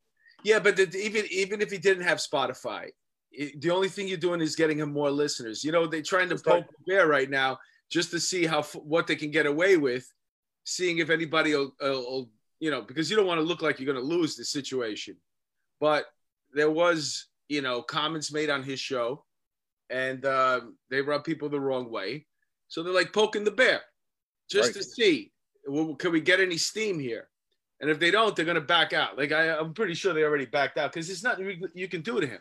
[0.44, 2.88] yeah but the, even even if he didn't have spotify
[3.32, 6.28] it, the only thing you're doing is getting him more listeners you know they're trying
[6.28, 6.62] to That's right.
[6.64, 7.58] poke the bear right now
[7.90, 8.62] just to see how
[8.94, 10.06] what they can get away with
[10.64, 12.30] seeing if anybody will, will, will,
[12.64, 15.14] you know because you don't want to look like you're going to lose the situation.
[15.80, 16.02] But
[16.58, 19.24] there was you know comments made on his show
[19.90, 22.26] and um, they rub people the wrong way.
[22.68, 23.80] So they're like poking the bear
[24.50, 24.76] just Right.
[24.76, 25.32] to see
[25.66, 27.28] well, can we get any steam here?
[27.80, 29.12] And if they don't they're going to back out.
[29.18, 31.44] Like I, i'm pretty sure they already backed out because it's nothing
[31.74, 32.40] you- can do to him.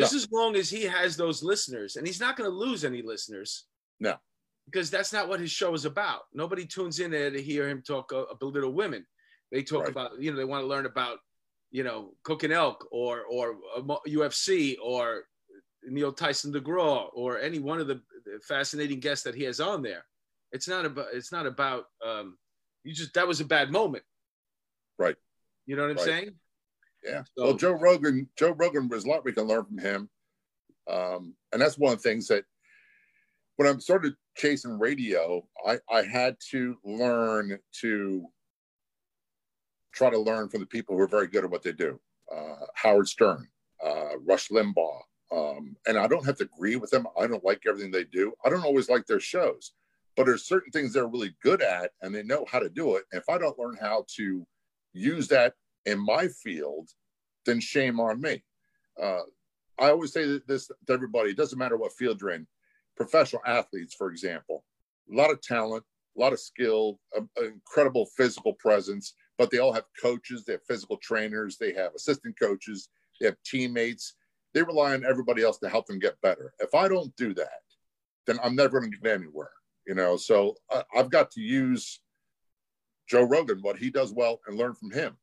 [0.00, 3.02] Just as long as he has those listeners and he's not going to lose any
[3.12, 3.50] listeners.
[4.00, 4.14] No.
[4.66, 6.22] because that's not what his show is about.
[6.32, 9.02] Nobody tunes in there to hear him talk uh, belittle women
[9.52, 9.90] they talk Right.
[9.90, 11.18] about you know they want to learn about
[11.70, 13.56] you know cooking elk or or
[14.08, 15.24] ufc or
[15.84, 19.82] neil tyson degraw or any one of the the fascinating guests that he has on
[19.82, 20.04] there
[20.52, 22.36] it's not about it's not about um
[22.84, 24.04] you just that was a bad moment
[24.98, 25.16] Right.
[25.66, 26.04] you know what i'm Right.
[26.06, 26.34] saying
[27.04, 27.24] Yeah.
[27.36, 30.08] So- well, Joe Rogan, Joe Rogan, there's a lot we can learn from him,
[30.88, 32.44] um, and that's one of the things that
[33.56, 38.26] when I started chasing radio, I I had to learn to
[39.92, 42.00] try to learn from the people who are very good at what they do.
[42.34, 43.48] Uh, Howard Stern,
[43.84, 47.06] uh, Rush Limbaugh, um, and I don't have to agree with them.
[47.18, 48.32] I don't like everything they do.
[48.44, 49.72] I don't always like their shows,
[50.16, 53.04] but there's certain things they're really good at, and they know how to do it.
[53.12, 54.46] And if I don't learn how to
[54.92, 55.54] use that
[55.86, 56.88] in my field,
[57.46, 58.42] then shame on me.
[59.00, 59.20] Uh,
[59.78, 61.30] I always say this to everybody.
[61.30, 62.46] It doesn't matter what field you're in.
[62.96, 64.64] Professional athletes, for example,
[65.10, 65.84] a lot of talent,
[66.16, 70.44] a lot of skill, a, incredible physical presence, but they all have coaches.
[70.44, 71.56] They have physical trainers.
[71.58, 72.88] They have assistant coaches.
[73.20, 74.14] They have teammates.
[74.54, 76.52] They rely on everybody else to help them get better.
[76.58, 77.60] If I don't do that,
[78.26, 79.50] then I'm never going to get anywhere.
[79.86, 82.00] You know, so I, I've got to use
[83.08, 85.16] Joe Rogan, what he does well, and learn from him.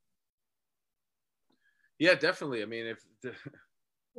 [1.98, 2.62] Yeah, definitely.
[2.62, 3.34] I mean, if the,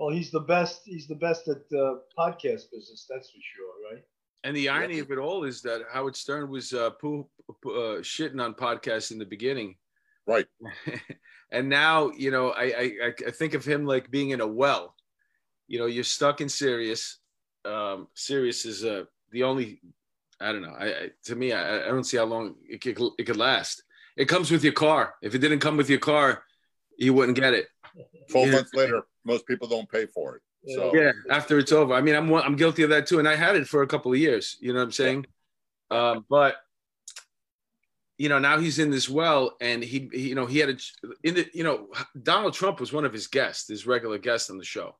[0.00, 0.80] Well, he's the best.
[0.86, 3.06] He's the best at uh, podcast business.
[3.08, 4.02] That's for sure, right?
[4.44, 7.26] And the irony of it all is that Howard Stern was uh, poo,
[7.62, 9.76] poo, uh, shitting on podcasts in the beginning,
[10.30, 10.46] Right.
[11.52, 14.94] and now you know I, I I think of him like being in a well.
[15.66, 17.18] You know, you're stuck in Sirius.
[17.64, 19.80] Um, Sirius is uh, the only.
[20.40, 20.74] I don't know.
[20.78, 23.82] I, I to me, I, I don't see how long it could, it could last.
[24.16, 25.14] It comes with your car.
[25.22, 26.42] If it didn't come with your car,
[26.96, 27.66] you wouldn't get it.
[28.30, 30.42] 12 months later, most people don't pay for it.
[30.66, 31.94] So, Yeah, after it's over.
[31.94, 34.12] I mean, I'm I'm guilty of that too, and I had it for a couple
[34.12, 34.56] of years.
[34.60, 35.26] You know what I'm saying?
[35.90, 36.56] Um, but
[38.18, 40.76] you know, now he's in this well, and he, he, you know, he had a
[41.24, 41.88] in the, you know,
[42.22, 44.96] Donald Trump was one of his guests, his regular guest on the show.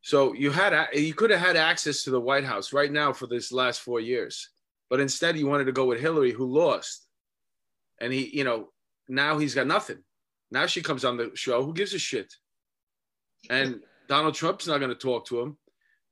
[0.00, 3.26] So you had you could have had access to the White House right now for
[3.26, 4.48] this last four years,
[4.88, 7.06] but instead you wanted to go with Hillary, who lost,
[8.00, 8.68] and he, you know,
[9.06, 9.98] now he's got nothing.
[10.50, 11.62] Now she comes on the show.
[11.62, 12.34] Who gives a shit?
[13.50, 15.56] And Donald Trump's not going to talk to him.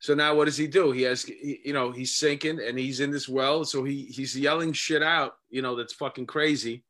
[0.00, 0.90] So now what does he do?
[0.90, 3.64] He has, you know, he's sinking and he's in this well.
[3.64, 6.82] So he he's yelling shit out, you know, that's fucking crazy.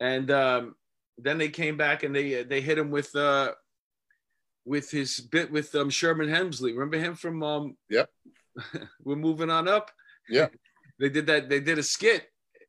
[0.00, 0.74] And um,
[1.18, 3.52] then they came back and they they hit him with uh
[4.64, 6.72] with his bit with um, Sherman Hemsley.
[6.72, 8.08] Remember him from um Yep.
[9.04, 9.90] We're moving on up.
[10.28, 10.48] Yeah.
[10.98, 11.48] they did that.
[11.48, 12.26] They did a skit,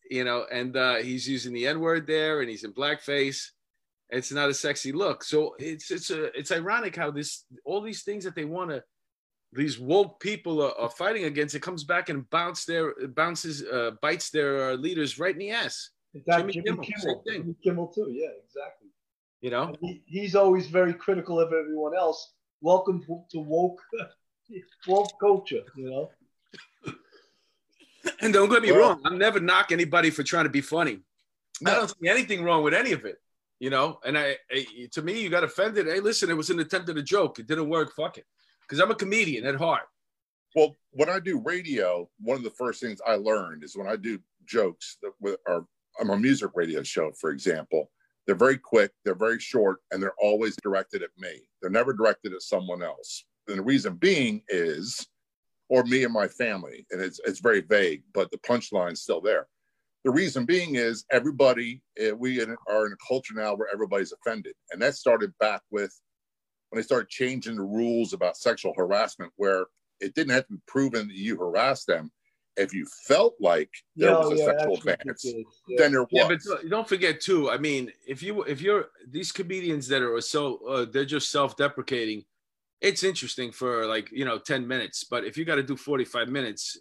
[0.10, 3.52] you know, and uh, he's using the N word there, and he's in blackface.
[4.10, 5.24] It's not a sexy look.
[5.24, 8.84] So it's it's a it's ironic how this all these things that they want to
[9.52, 11.56] these woke people are, are fighting against.
[11.56, 15.52] It comes back and bounce their bounces uh, bites their uh, leaders right in the
[15.52, 15.90] ass.
[16.30, 17.24] Jimmy Jimmy, Kimmel, Kimmel.
[17.28, 18.08] Jimmy Kimmel too.
[18.12, 18.90] Yeah, exactly.
[19.42, 19.76] You know.
[19.82, 22.34] He, he's always very critical of everyone else.
[22.62, 23.82] Welcome to, to woke
[24.88, 25.62] woke culture.
[25.76, 26.12] You know.
[28.22, 31.00] And don't get me Well- wrong, I'm never knock anybody for trying to be funny.
[31.66, 33.18] I don't see anything wrong with any of it,
[33.60, 34.00] you know.
[34.06, 35.88] And I, I to me, you got offended.
[35.88, 37.40] Hey, listen, it was an attempt at a joke.
[37.40, 37.94] It didn't work.
[37.96, 38.26] Fuck it,
[38.62, 39.88] because I'm a comedian at heart.
[40.56, 43.98] Well, when I do radio, one of the first things I learned is when I
[43.98, 45.66] do jokes that with our
[46.00, 47.90] I'm a music radio show, for example,
[48.26, 51.42] they're very quick, they're very short, and they're always directed at me.
[51.62, 53.24] They're never directed at someone else.
[53.48, 55.08] And the reason being is,
[55.70, 59.48] or me and my family, and it's it's very vague, but the punchline's still there.
[60.06, 64.54] The reason being is everybody uh, we are in a culture now where everybody's offended,
[64.72, 66.00] and that started back with
[66.70, 69.66] when they started changing the rules about sexual harassment, where
[70.00, 72.12] it didn't have to be proven that you harassed them.
[72.56, 75.26] If you felt like there Yeah, was a yeah, sexual advance.
[75.26, 75.44] Yeah.
[75.80, 76.10] then there was.
[76.12, 77.50] Yeah, but don't- don't forget too.
[77.50, 82.26] I mean, if you if you're these comedians that are so uh, they're just self-deprecating,
[82.80, 85.04] it's interesting for like you know 10 minutes.
[85.04, 86.78] But if you got to do 45 minutes,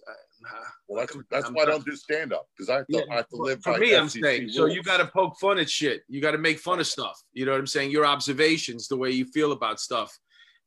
[0.46, 0.58] uh,
[0.88, 1.74] well, that's, that's I'm why I done.
[1.76, 3.78] don't do stand up because I have to, Yeah, I have to live for by
[3.78, 4.48] me, I'm FCC saying.
[4.50, 6.02] So you got to poke fun at shit.
[6.08, 7.20] You got to make fun of stuff.
[7.32, 7.90] You know what I'm saying?
[7.90, 10.16] Your observations, the way you feel about stuff,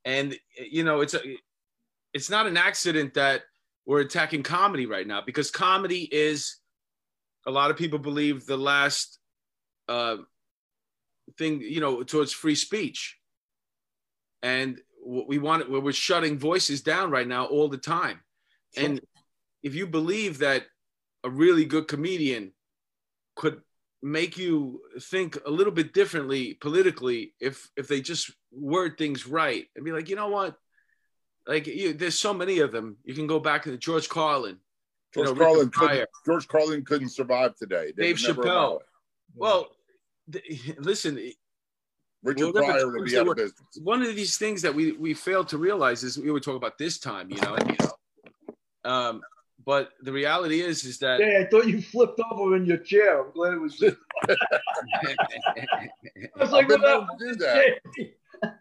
[0.04, 1.20] and you know it's a,
[2.12, 3.42] it's not an accident that
[3.86, 6.56] we're attacking comedy right now because comedy is,
[7.46, 9.18] a lot of people believe the last,
[9.88, 10.16] uh,
[11.36, 13.18] thing you know towards free speech,
[14.42, 18.20] and what we want we're shutting voices down right now all the time,
[18.76, 19.00] and
[19.62, 20.64] if you believe that
[21.24, 22.52] a really good comedian
[23.36, 23.60] could
[24.02, 29.66] make you think a little bit differently politically if if they just word things right
[29.74, 30.56] and be like you know what
[31.46, 34.58] like you, there's so many of them you can go back to George Carlin
[35.16, 37.92] you George know, Carlin couldn't, George Carlin couldn't survive today.
[37.96, 38.78] They Dave Chappelle.
[39.34, 39.68] well
[40.30, 41.18] th- listen
[42.22, 43.54] Richard Well, Pryor would be out of business.
[43.82, 46.78] one of these things that we we failed to realize is we were talking about
[46.78, 47.56] this time you know
[48.84, 49.22] um
[49.68, 53.22] but the reality is is that Hey, I thought you flipped over in your chair.
[53.22, 53.98] I'm glad it was just.
[54.26, 54.36] I
[56.40, 57.80] was I've like, been what known happened to do that.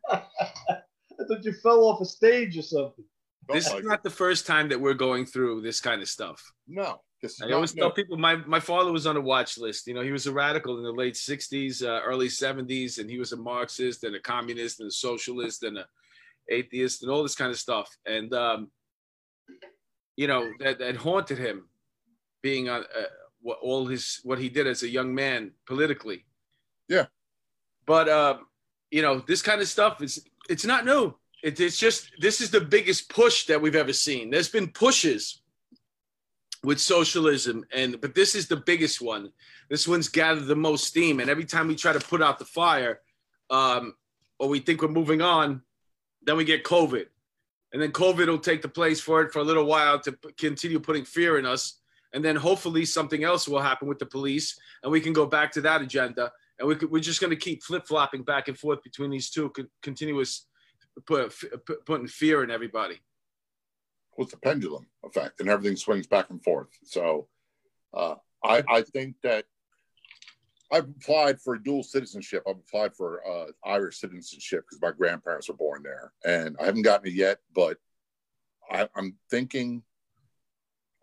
[0.12, 3.06] I thought you fell off a stage or something.
[3.48, 3.88] Don't this like is it.
[3.88, 6.44] not the first time that we're going through this kind of stuff.
[6.68, 7.00] no.
[7.42, 7.84] I always new.
[7.84, 9.88] tell people my, my father was on a watch list.
[9.88, 13.18] You know, he was a radical in the late 60s, uh, early 70s, and he
[13.18, 15.86] was a Marxist and a communist and a socialist and a
[16.50, 17.90] atheist and all this kind of stuff.
[18.06, 18.72] And, um,
[20.18, 21.70] you know, that, that haunted him
[22.42, 23.04] being on uh,
[23.42, 26.26] what all his, what he did as a young man politically.
[26.90, 27.06] Yeah.
[27.86, 28.38] But, uh,
[28.92, 31.14] you know, this kind of stuff is, it's not new.
[31.44, 34.30] It, it's just, this is the biggest push that we've ever seen.
[34.30, 35.42] There's been pushes
[36.64, 39.32] with socialism and but this is the biggest one
[39.70, 42.46] this one's gathered the most steam and every time we try to put out the
[42.46, 43.00] fire
[43.50, 43.94] um
[44.40, 45.62] or we think we're moving on
[46.24, 47.06] then we get covid
[47.74, 50.32] and then COVID will take the place for it for a little while to p-
[50.38, 51.80] continue putting fear in us,
[52.14, 55.52] and then hopefully something else will happen with the police, and we can go back
[55.54, 58.58] to that agenda, and we could, we're just going to keep flip flopping back and
[58.58, 60.48] forth between these two con- continuous
[61.06, 61.34] put,
[61.66, 63.00] put, putting fear in everybody.
[64.16, 66.70] Well, it's a pendulum effect, and everything swings back and forth.
[66.84, 67.28] So,
[67.94, 69.46] uh, I I think that
[70.72, 72.44] I've applied for dual citizenship.
[72.48, 76.82] I've applied for uh, Irish citizenship because my grandparents were born there, and I haven't
[76.82, 77.40] gotten it yet.
[77.56, 77.78] But
[78.70, 79.84] I, I'm thinking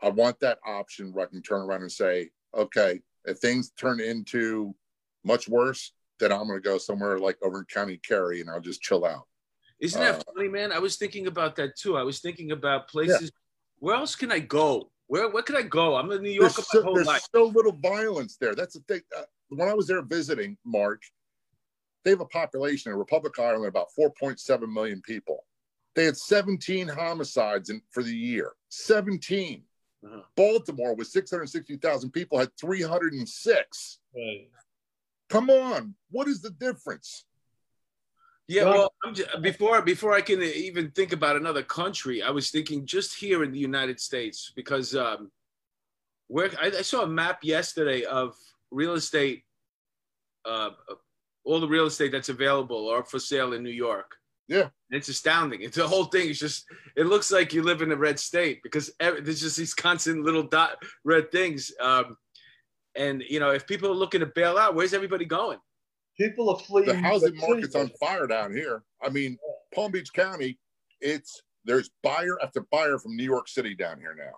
[0.02, 4.00] I want that option where I can turn around and say, okay, if things turn
[4.00, 4.74] into
[5.24, 8.60] much worse, then I'm going to go somewhere like over in County Kerry and I'll
[8.60, 9.26] just chill out.
[9.80, 10.72] Isn't that Uh, funny, man?
[10.72, 11.96] I was thinking about that too.
[11.96, 13.32] I was thinking about places.
[13.78, 14.90] Where else can I go?
[15.06, 15.96] Where where could I go?
[15.96, 17.26] I'm in New York There's, my so, whole there's life.
[17.34, 18.54] so little violence there.
[18.54, 19.00] That's the thing.
[19.56, 21.02] When I was there visiting, Mark,
[22.04, 25.44] they have a population in Republic Ireland about 4.7 million people.
[25.94, 28.52] They had 17 homicides in, for the year.
[28.68, 29.62] 17.
[30.04, 30.20] Uh-huh.
[30.36, 33.98] Baltimore with 660,000 people had 306.
[34.14, 34.48] Right.
[35.30, 37.24] Come on, what is the difference?
[38.46, 42.30] Yeah, Well- well, I'm just, before before I can even think about another country, I
[42.30, 45.30] was thinking just here in the United States because um,
[46.26, 48.36] where I, I saw a map yesterday of
[48.74, 49.44] real estate,
[50.44, 50.70] uh,
[51.44, 54.16] all the real estate that's available or for sale in New York.
[54.46, 54.68] Yeah.
[54.90, 55.62] it's astounding.
[55.62, 56.66] It's the whole thing is just.
[56.96, 60.22] It looks like you live in a red state because every, there's just these constant
[60.22, 61.72] little dot red things.
[61.80, 62.16] Um,
[62.94, 65.58] and you know, if people are looking to bail out, where's everybody going?
[66.18, 66.88] People are fleeing.
[66.88, 68.82] The housing market's on fire down here.
[69.02, 69.38] I mean,
[69.74, 70.58] Palm Beach County,
[71.00, 74.36] it's there's buyer after buyer from New York City down here now.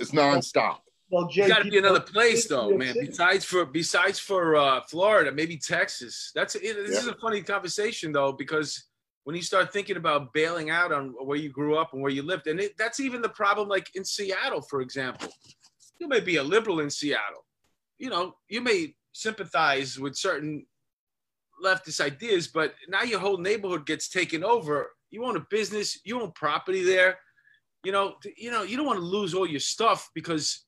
[0.00, 0.78] It's nonstop.
[1.12, 2.94] Well, Jay, It's got to be another place though, man.
[2.94, 3.06] City.
[3.08, 6.32] Besides for besides for uh, Florida, maybe Texas.
[6.34, 8.86] That's it, this is a funny conversation though because
[9.24, 12.22] when you start thinking about bailing out on where you grew up and where you
[12.22, 13.68] lived, and it, that's even the problem.
[13.68, 15.28] Like in Seattle, for example,
[16.00, 17.44] you may be a liberal in Seattle.
[17.98, 20.64] You know, you may sympathize with certain
[21.62, 24.92] leftist ideas, but now your whole neighborhood gets taken over.
[25.10, 27.18] You own a business, you own property there.
[27.84, 30.64] You know, you know, you don't want to lose all your stuff because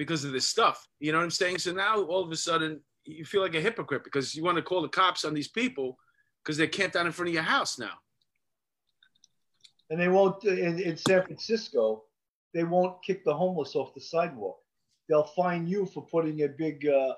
[0.00, 0.78] because of this stuff.
[0.98, 1.58] You know what I'm saying?
[1.58, 4.62] So now all of a sudden you feel like a hypocrite because you want to
[4.62, 5.88] call the cops on these people
[6.42, 7.96] because they're camped out in front of your house now.
[9.90, 12.04] and they won't in, in San Francisco.
[12.54, 14.58] They won't kick the homeless off the sidewalk.
[15.08, 17.14] They'll fine you for putting a big, uh,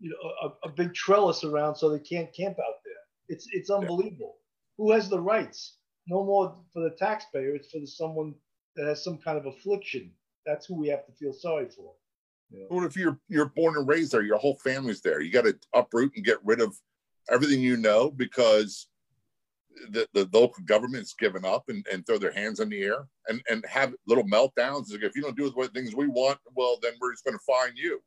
[0.00, 3.02] you know, a, a big trellis around so they can't camp out there.
[3.28, 4.36] It's it's unbelievable.
[4.78, 5.78] Who has the rights?
[6.08, 7.54] No more for the taxpayer.
[7.54, 8.34] It's for the, someone
[8.76, 10.12] that has some kind of affliction.
[10.46, 11.94] That's who we have to feel sorry for.
[12.52, 12.66] Know?
[12.68, 14.22] What if you're you're born and raised there?
[14.22, 15.20] Your whole family's there.
[15.20, 16.76] You got to uproot and get rid of
[17.30, 18.88] everything you know because
[19.90, 23.40] the, the local government's given up and, and throw their hands in the air and,
[23.50, 24.90] and have little meltdowns.
[24.90, 27.44] Like if you don't do the things we want, well, then we're just going to
[27.46, 28.00] fine you.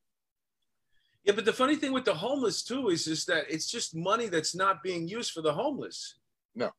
[1.24, 4.28] Yeah, but the funny thing with the homeless too is is that it's just money
[4.28, 6.20] that's not being used for the homeless.
[6.54, 6.72] No.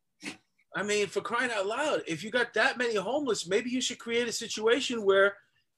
[0.74, 3.98] I mean, for crying out loud, if you got that many homeless, maybe you should
[3.98, 5.34] create a situation where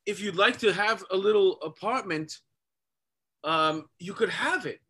[0.06, 2.38] if you'd like to have a little apartment,
[3.44, 4.80] um, you could have it.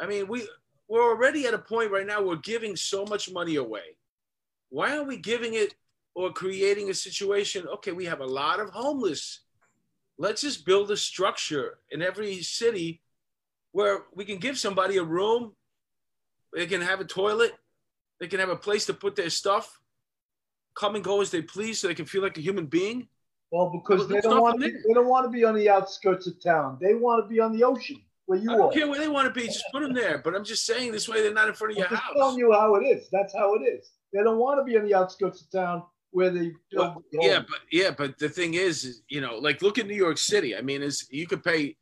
[0.00, 0.46] I mean, we
[0.88, 3.96] we're already at a point right now we're giving so much money away.
[4.68, 5.74] Why are we giving it
[6.14, 7.66] or creating a situation?
[7.66, 9.44] Okay, we have a lot of homeless
[10.18, 13.00] let's just build a structure in every city
[13.72, 15.52] where we can give somebody a room
[16.52, 17.52] they can have a toilet
[18.20, 19.80] they can have a place to put their stuff
[20.74, 23.08] come and go as they please so they can feel like a human being
[23.54, 26.26] Well, because they don't want to, be, they don't want to be on the outskirts
[26.26, 26.76] of town.
[26.80, 29.32] They want to be on the ocean where you i don't care where they want
[29.32, 31.52] to be just put them there but i'm just saying this way they're not in
[31.52, 33.06] front of your I'm just house telling you how it is.
[33.12, 33.90] That's how it is.
[34.14, 36.52] They don't want to be on the outskirts of town where they.
[36.72, 39.94] Well, yeah but yeah but the thing is, is you know like look at new
[39.94, 41.76] york city i mean is you could pay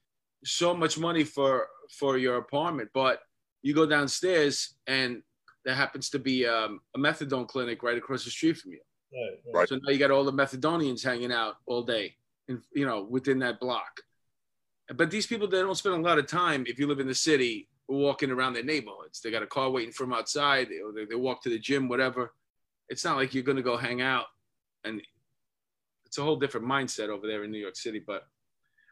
[0.45, 3.20] so much money for for your apartment but
[3.62, 5.23] you go downstairs and
[5.64, 8.81] there happens to be um, a methadone clinic right across the street from you
[9.15, 9.55] Right, right.
[9.55, 9.69] Right.
[9.69, 12.17] so now you got all the methadonians hanging out all day
[12.49, 14.01] and you know within that block
[14.95, 17.15] but these people they don't spend a lot of time if you live in the
[17.15, 21.05] city walking around their neighborhoods they got a car waiting for them outside or they,
[21.05, 22.33] they walk to the gym whatever
[22.89, 24.27] it's not like you're going to go hang out
[24.85, 25.03] and
[26.07, 28.27] it's a whole different mindset over there in new york city but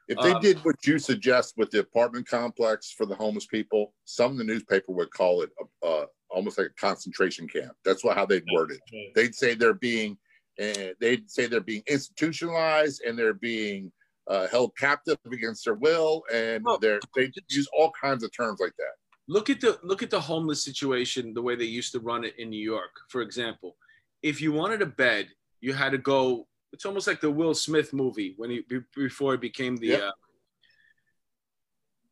[0.08, 3.94] If they Um, did what you suggest with the apartment complex for the homeless people,
[4.04, 7.72] some of the newspaper would call it a, uh, almost like a concentration camp.
[7.84, 8.80] That's what how they'd word it.
[9.14, 10.16] They'd say they're being,
[10.60, 13.90] uh, they'd say they're being institutionalized and they're being
[14.28, 18.74] uh, held captive against their will, and they're they use all kinds of terms like
[18.76, 18.94] that.
[19.26, 22.34] look at the look at the homeless situation the way they used to run it
[22.38, 23.76] in New York, for example.
[24.22, 25.28] If you wanted a bed,
[25.60, 26.46] you had to go.
[26.72, 28.62] It's almost like the Will Smith movie when he
[28.94, 30.02] before he became the Yep.
[30.02, 30.10] uh,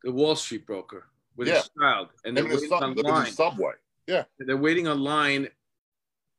[0.04, 1.06] the Wall Street broker
[1.36, 1.54] with Yeah.
[1.56, 3.32] his child, and they're the, waiting sub, on the line.
[4.08, 4.24] Subway.
[4.46, 5.48] They're waiting on line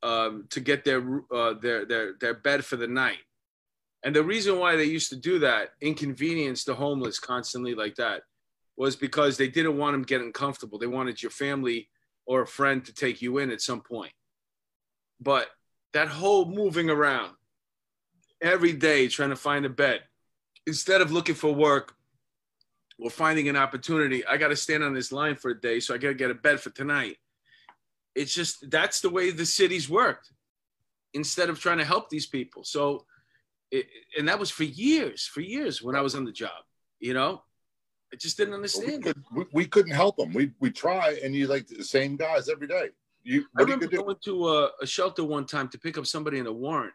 [0.03, 1.01] um, to get their
[1.33, 3.19] uh, their their their bed for the night.
[4.03, 8.21] And the reason why they used to do that, inconvenience the homeless constantly like that,
[8.77, 10.79] was because they didn't want them getting comfortable.
[10.79, 11.89] They wanted your family
[12.25, 14.13] or a friend to take you in at some point.
[15.19, 15.47] But
[15.91, 17.33] that whole moving around
[18.41, 20.03] every day trying to find a bed,
[20.65, 21.95] instead of looking for work
[22.97, 25.93] or finding an opportunity, I got to stand on this line for a day, so
[25.93, 27.17] I got to get a bed for tonight.
[28.19, 30.33] It's just that's the way the cities worked
[31.13, 32.65] instead of trying to help these people.
[32.65, 33.05] So,
[33.71, 36.63] it, and that was for years, for years when I was on the job,
[36.99, 37.41] you know,
[38.11, 39.03] I just didn't we, understand.
[39.03, 40.33] could, we, we couldn't help them.
[40.33, 42.89] We we try, and you like the same guys every day.
[43.23, 44.03] You I what are you remember do?
[44.03, 46.93] going to a, a shelter one time to pick up somebody in a warrant,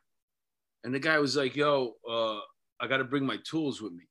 [0.84, 2.40] and the guy was like, "Yo, uh,
[2.80, 4.04] I got to bring my tools with me."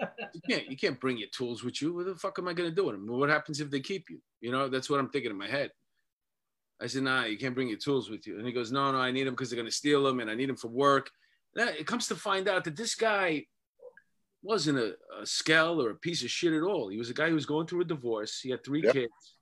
[0.00, 1.94] you can't, you can't bring your tools with you.
[1.94, 3.06] What the fuck am I gonna do with them?
[3.06, 4.20] What happens if they keep you?
[4.40, 5.70] You know, that's what I'm thinking in my head.
[6.80, 8.98] I said, "Nah, you can't bring your tools with you." And he goes, "No, no,
[8.98, 11.10] I need them because they're gonna steal them, and I need them for work."
[11.54, 13.46] Then it comes to find out that this guy
[14.42, 16.88] wasn't a, a skell or a piece of shit at all.
[16.88, 18.40] He was a guy who was going through a divorce.
[18.40, 18.92] He had three Yep.
[18.92, 19.34] kids.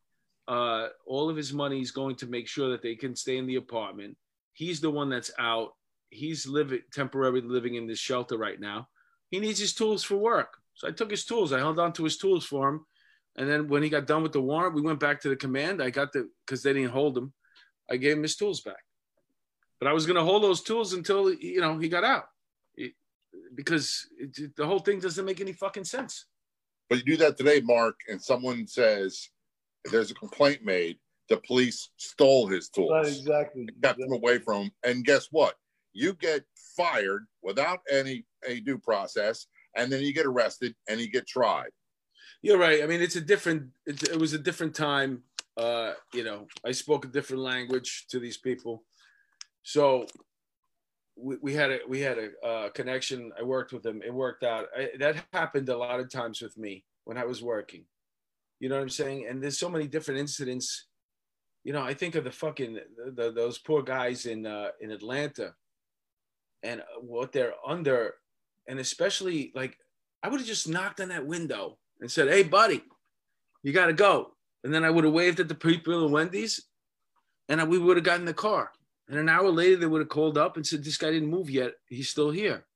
[0.47, 3.47] Uh, all of his money is going to make sure that they can stay in
[3.47, 4.17] the apartment.
[4.53, 5.75] He's the one that's out.
[6.11, 8.89] He's living temporarily living in this shelter right now.
[9.31, 10.59] He needs his tools for work.
[10.75, 11.53] So I took his tools.
[11.53, 12.87] I held on to his tools for him.
[13.37, 15.83] And then when he got done with the warrant, we went back to the command.
[15.83, 17.33] I got the because they didn't hold him.
[17.91, 18.83] I gave him his tools back.
[19.81, 22.25] But I was going to hold those tools until you know he got out,
[22.77, 22.95] It-
[23.55, 26.27] because it, the whole thing doesn't make any fucking sense.
[26.89, 29.29] But you do that today, Mark, and someone says
[29.91, 30.99] there's a complaint made.
[31.29, 33.67] The police stole his tools, Right, exactly.
[33.83, 35.55] kept them away from him, and guess what?
[35.95, 36.45] You get
[36.77, 41.71] fired without any a due process, and then you get arrested and you get tried.
[42.45, 42.83] You're right.
[42.83, 43.71] I mean, it's a different.
[43.87, 45.23] It, it was a different time.
[45.57, 48.85] Uh, you know, I spoke a different language to these people,
[49.63, 50.05] so
[51.17, 53.33] we, we had a we had a uh, connection.
[53.41, 54.03] I worked with them.
[54.05, 54.67] It worked out.
[54.77, 57.87] I, that happened a lot of times with me when I was working.
[58.61, 59.27] You know what I'm saying?
[59.27, 60.89] And there's so many different incidents.
[61.65, 62.79] You know, I think of the fucking
[63.15, 65.55] the, those poor guys in uh, in Atlanta,
[66.63, 68.17] and what they're under,
[68.69, 69.79] and especially like
[70.23, 72.83] I would have just knocked on that window and said, "Hey, buddy,
[73.63, 74.33] you got to go."
[74.63, 76.63] And then I would have waved at the people at Wendy's,
[77.49, 78.71] and we would have gotten the car.
[79.09, 81.49] And an hour later, they would have called up and said, "This guy didn't move
[81.49, 81.73] yet.
[81.89, 82.67] He's still here."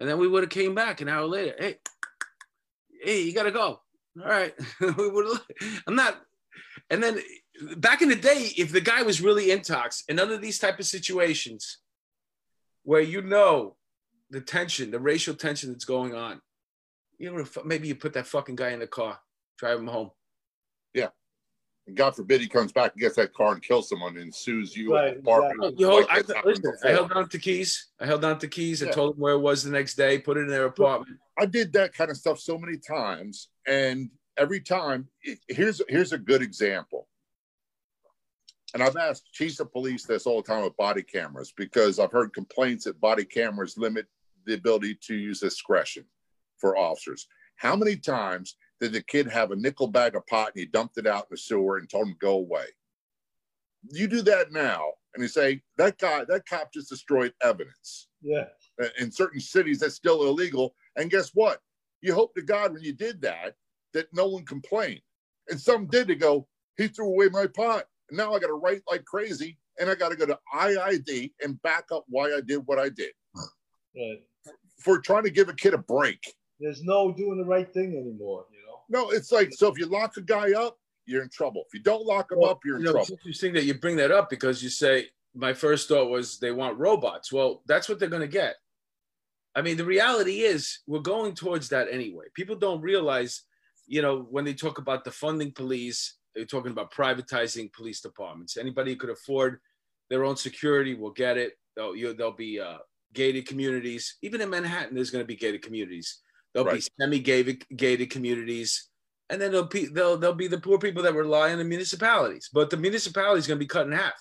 [0.00, 1.54] And then we would have came back an hour later.
[1.58, 1.76] Hey,
[3.02, 3.82] hey, you got to go.
[4.18, 5.38] All right, we would.
[5.86, 6.18] I'm not.
[6.88, 7.20] And then
[7.76, 10.86] back in the day, if the guy was really intox and under these type of
[10.86, 11.76] situations,
[12.84, 13.76] where you know
[14.30, 16.40] the tension, the racial tension that's going on,
[17.18, 19.18] you know, maybe you put that fucking guy in the car,
[19.58, 20.10] drive him home.
[20.94, 21.08] Yeah.
[21.86, 24.76] And God forbid he comes back and gets that car and kills someone and sues
[24.76, 24.92] you.
[24.92, 25.78] Right, at the apartment.
[25.78, 27.88] You hold, like I, listen, I held on to keys.
[28.00, 28.82] I held on to keys.
[28.82, 28.92] I Yeah.
[28.92, 30.18] told him where it was the next day.
[30.18, 31.18] Put it in their apartment.
[31.38, 35.08] I did that kind of stuff so many times, and every time,
[35.48, 37.08] here's here's a good example.
[38.74, 42.12] And I've asked chiefs of police this all the time with body cameras because I've
[42.12, 44.06] heard complaints that body cameras limit
[44.44, 46.04] the ability to use discretion
[46.58, 47.26] for officers.
[47.56, 50.98] How many times did the kid have a nickel bag of pot and he dumped
[50.98, 52.66] it out in the sewer and told him to go away?
[53.90, 54.82] You do that now,
[55.14, 58.46] and you say that guy, that cop just destroyed evidence Yeah.
[58.82, 60.74] Uh, in certain cities that's still illegal.
[60.96, 61.60] And guess what?
[62.02, 63.54] You hope to God when you did that
[63.94, 65.00] that no one complained.
[65.48, 67.84] And some did to go, he threw away my pot.
[68.10, 71.32] And now I got to write like crazy and I got to go to IID
[71.42, 73.12] and back up why I did what I did
[73.96, 74.22] Right.
[74.82, 76.20] for trying to give a kid a break.
[76.60, 78.80] There's no doing the right thing anymore, you know?
[78.88, 81.64] No, it's like, so if you lock a guy up, you're in trouble.
[81.68, 83.20] If you don't lock him Well, up, you're in You know, it's trouble.
[83.20, 86.78] interesting that you bring that up because you say my first thought was they want
[86.78, 87.32] robots.
[87.32, 88.56] Well, that's what they're going to get.
[89.54, 92.24] I mean, the reality is we're going towards that anyway.
[92.34, 93.42] People don't realize,
[93.86, 98.56] you know, when they talk about defunding police, they're talking about privatizing police departments.
[98.56, 99.58] Anybody who could afford
[100.10, 101.52] their own security will get it.
[101.76, 102.78] They'll, you, there'll be uh,
[103.14, 104.16] gated communities.
[104.22, 106.20] Even in Manhattan, there's going to be gated communities.
[106.56, 108.88] There'll be semi-gated communities,
[109.28, 112.48] and then there'll be there'll, there'll be the poor people that rely on the municipalities.
[112.50, 114.14] But the municipality is going to be cut in half.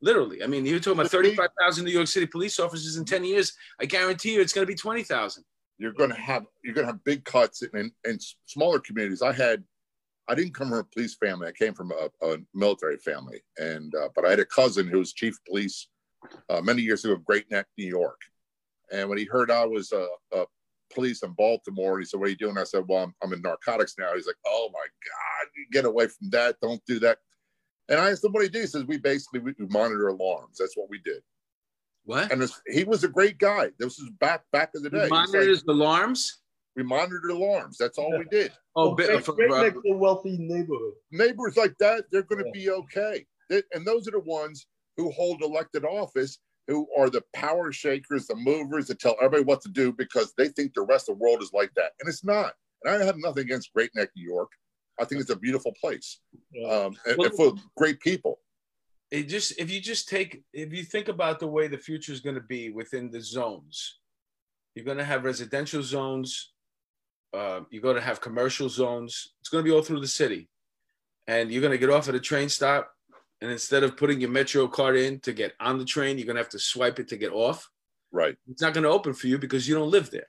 [0.00, 3.52] Literally, I mean, you're talking about 35,000 New York City police officers in 10 years.
[3.80, 5.42] I guarantee you, it's going to be 20,000.
[5.78, 9.22] You're going to have, you're going to have big cuts in, in, smaller communities.
[9.22, 9.64] I had,
[10.28, 11.48] I didn't come from a police family.
[11.48, 14.98] I came from a, a military family, and uh, but I had a cousin who
[14.98, 15.88] was chief of police
[16.48, 18.20] uh, many years ago, Great Neck, New York.
[18.92, 20.44] And when he heard I was a, a
[20.94, 23.32] police in Baltimore, And he said, "What are you doing?" I said, "Well, I'm, I'm
[23.32, 26.56] in narcotics now." He's like, "Oh my God, get away from that!
[26.62, 27.18] Don't do that."
[27.88, 28.62] And I asked him what he did.
[28.62, 30.56] He says, "We basically we, we monitor alarms.
[30.58, 31.22] That's what we did."
[32.04, 32.32] What?
[32.32, 33.70] And he was a great guy.
[33.78, 35.08] This was back back in the day.
[35.08, 36.40] Monitors like, alarms.
[36.74, 37.76] We monitored alarms.
[37.76, 38.18] That's all yeah.
[38.18, 38.52] we did.
[38.76, 40.92] Oh, well, Great, Great Neck's a wealthy neighborhood.
[41.10, 42.62] Neighbors like that, they're going to yeah.
[42.62, 43.26] be okay.
[43.50, 48.26] They, and those are the ones who hold elected office, who are the power shakers,
[48.26, 51.24] the movers that tell everybody what to do because they think the rest of the
[51.24, 51.92] world is like that.
[51.98, 52.52] And it's not.
[52.84, 54.50] And I have nothing against Great Neck, New York.
[55.00, 56.20] I think it's a beautiful place
[56.68, 58.40] um, and, and for great people.
[59.10, 62.20] It just if you just take if you think about the way the future is
[62.20, 64.00] going to be within the zones,
[64.74, 66.52] you're going to have residential zones,
[67.32, 69.32] uh, you're going to have commercial zones.
[69.40, 70.50] It's going to be all through the city,
[71.26, 72.90] and you're going to get off at a train stop,
[73.40, 76.36] and instead of putting your Metro card in to get on the train, you're going
[76.36, 77.68] to have to swipe it to get off.
[78.10, 78.36] Right.
[78.50, 80.28] It's not going to open for you because you don't live there.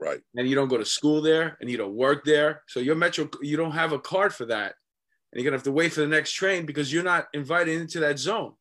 [0.00, 0.20] Right.
[0.36, 2.62] And you don't go to school there, and you don't work there.
[2.68, 4.74] So your Metro, you don't have a card for that,
[5.32, 7.80] and you're going to have to wait for the next train because you're not invited
[7.80, 8.54] into that zone.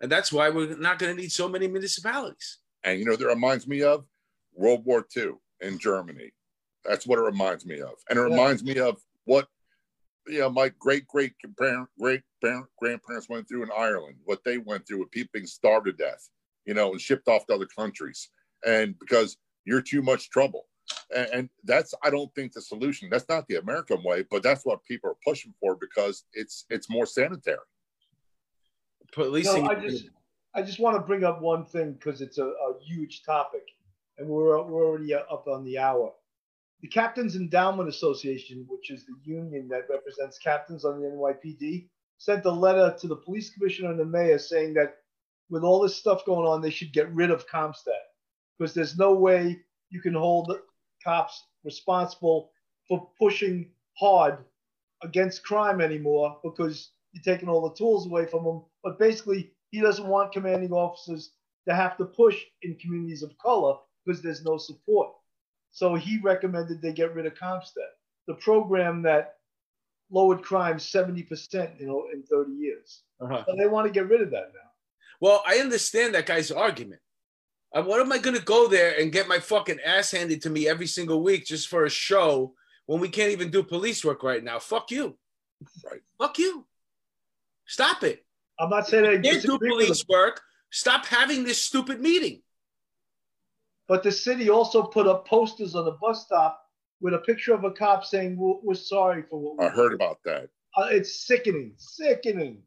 [0.00, 2.58] And that's why we're not going to need so many municipalities.
[2.84, 4.04] And you know, that reminds me of
[4.54, 6.32] World War II in Germany
[6.84, 8.28] that's what it reminds me of, and it yeah.
[8.28, 9.46] reminds me of what
[10.26, 14.58] you know my great great parent great parent, grandparents went through in Ireland, what they
[14.58, 16.28] went through with people being starved to death,
[16.64, 18.30] you know, and shipped off to other countries,
[18.66, 20.66] and because you're too much trouble.
[21.14, 23.08] And, and that's I don't think the solution.
[23.10, 26.90] That's not the American way, but that's what people are pushing for because it's it's
[26.90, 27.58] more sanitary.
[29.12, 29.64] Policing.
[29.64, 30.10] No, I just
[30.54, 33.62] I just want to bring up one thing because it's a, a huge topic,
[34.18, 36.12] and we're we're already up on the hour
[36.82, 42.44] the Captains Endowment Association, which is the union that represents captains on the NYPD, sent
[42.44, 44.96] a letter to the police commissioner and the mayor saying that
[45.50, 48.04] with all this stuff going on, they should get rid of CompStat
[48.58, 49.58] because there's no way
[49.90, 50.52] you can hold
[51.02, 52.52] cops responsible
[52.88, 54.38] for pushing hard
[55.02, 58.62] against crime anymore because you're taking all the tools away from them.
[58.84, 61.32] But basically, he doesn't want commanding officers
[61.68, 65.10] to have to push in communities of color because there's no support.
[65.70, 67.92] So he recommended they get rid of CompStat,
[68.26, 69.36] the program that
[70.10, 73.02] lowered crime 70% you know, in 30 years.
[73.20, 73.44] Uh-huh.
[73.46, 74.70] So they want to get rid of that now.
[75.20, 77.00] Well, I understand that guy's argument.
[77.72, 80.50] Uh, what am I going to go there and get my fucking ass handed to
[80.50, 82.54] me every single week just for a show
[82.86, 84.58] when we can't even do police work right now?
[84.58, 85.16] Fuck you.
[85.84, 86.00] Right.
[86.18, 86.66] Fuck you.
[87.66, 88.24] Stop it.
[88.58, 90.40] I'm not saying I can't do police work.
[90.70, 92.42] Stop having this stupid meeting.
[93.90, 96.64] But the city also put up posters on the bus stop
[97.00, 100.20] with a picture of a cop saying, "We're, we're sorry for what." I heard about
[100.24, 100.48] that.
[100.76, 102.62] Uh, it's sickening, sickening.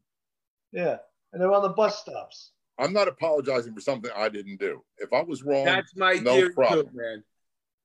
[0.72, 0.98] Yeah,
[1.32, 2.50] and they're on the bus stops.
[2.78, 4.84] I'm not apologizing for something I didn't do.
[4.98, 7.24] If I was wrong, that's my no problem, too, man.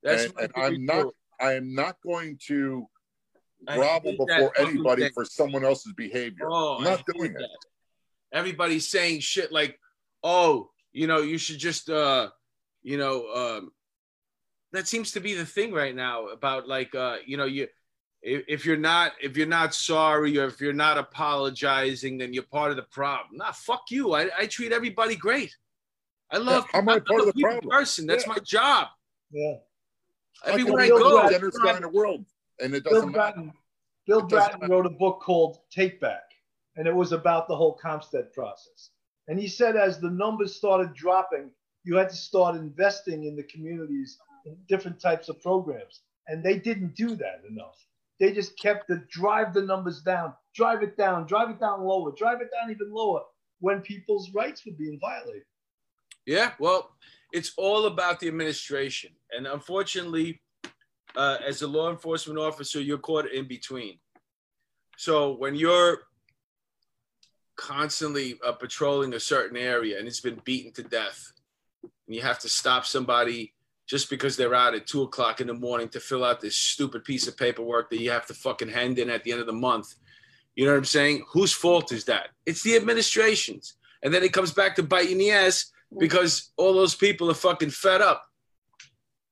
[0.04, 1.04] That's and, and I'm not.
[1.04, 1.14] Too.
[1.40, 2.90] I am not going to
[3.66, 5.12] grovel before anybody thing.
[5.14, 6.46] for someone else's behavior.
[6.46, 7.44] Oh, I'm not doing that.
[7.44, 7.50] it.
[8.34, 9.80] Everybody's saying shit like,
[10.26, 12.32] "Oh, you know, you should just." uh
[12.90, 13.72] you know, um,
[14.72, 17.68] that seems to be the thing right now about like, uh, you know, you,
[18.24, 22.42] if, if you're not, if you're not sorry or if you're not apologizing, then you're
[22.42, 23.38] part of the problem.
[23.38, 24.16] Nah, fuck you.
[24.16, 25.56] I, I treat everybody great.
[26.32, 26.66] I love.
[26.74, 27.70] Yeah, I'm, I'm part of the problem.
[27.70, 28.34] Person, that's yeah.
[28.34, 28.88] my job.
[29.32, 29.58] Yeah.
[30.48, 31.30] Everywhere I, I go,
[31.64, 32.26] guy in the world,
[32.60, 33.54] and it doesn't Bill Bratton,
[34.08, 36.24] Bill Bratton wrote a book called Take Back,
[36.76, 38.90] and it was about the whole CompStat process.
[39.28, 41.52] And he said as the numbers started dropping,
[41.84, 46.02] you had to start investing in the communities in different types of programs.
[46.28, 47.76] And they didn't do that enough.
[48.20, 52.12] They just kept to drive the numbers down, drive it down, drive it down lower,
[52.18, 53.22] drive it down even lower
[53.60, 55.44] when people's rights were being violated.
[56.26, 56.92] Yeah, well,
[57.32, 59.12] it's all about the administration.
[59.32, 60.42] And unfortunately,
[61.16, 64.00] uh, as a law enforcement officer, you're caught in between.
[64.98, 66.00] So when you're
[67.56, 71.32] constantly uh, patrolling a certain area and it's been beaten to death,
[72.10, 73.54] and you have to stop somebody
[73.88, 77.04] just because they're out at two o'clock in the morning to fill out this stupid
[77.04, 79.54] piece of paperwork that you have to fucking hand in at the end of the
[79.54, 79.94] month.
[80.56, 81.24] You know what I'm saying?
[81.32, 82.30] Whose fault is that?
[82.48, 83.76] It's the administration's.
[84.02, 87.30] And then it comes back to bite you in the ass because all those people
[87.30, 88.26] are fucking fed up.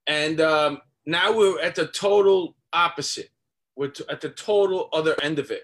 [0.05, 3.29] And um, now we're at the total opposite.
[3.75, 5.63] We're t- at the total other end of it.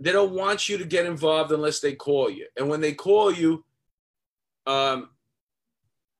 [0.00, 2.48] They don't want you to get involved unless they call you.
[2.56, 3.64] And when they call you,
[4.66, 5.10] um,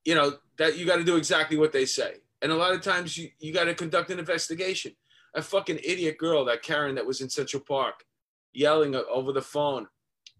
[0.07, 2.81] you know that you got to do exactly what they say and a lot of
[2.81, 4.93] times you, you got to conduct an investigation
[5.37, 8.05] a fucking idiot girl, that Karen that was in Central Park,
[8.53, 9.87] yelling over the phone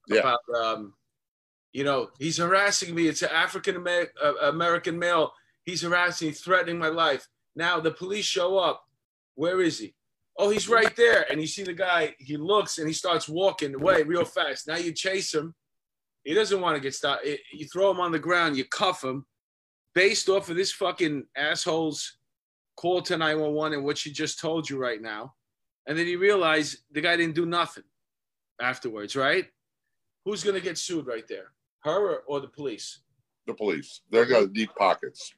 [0.09, 0.21] Yeah.
[0.21, 0.95] about, um,
[1.73, 3.07] you know, he's harassing me.
[3.07, 5.33] It's an African uh, American male.
[5.65, 7.29] He's harassing, threatening my life.
[7.55, 8.85] Now the police show up.
[9.35, 9.95] Where is he?
[10.39, 11.31] Oh, he's right there.
[11.31, 14.67] And you see the guy, he looks and he starts walking away real fast.
[14.67, 15.55] Now you chase him.
[16.25, 17.27] He doesn't want to get stopped.
[17.53, 19.27] You throw him on the ground, you cuff him
[19.97, 22.19] based off of this fucking asshole's
[22.77, 25.35] call to 911 and what she just told you right now.
[25.87, 27.85] And then you realize the guy didn't do nothing
[28.61, 29.47] afterwards, right?
[30.27, 31.53] Who's going to get sued right there?
[31.81, 33.01] Her or, or the police?
[33.47, 34.03] The police.
[34.11, 35.33] They got deep pockets.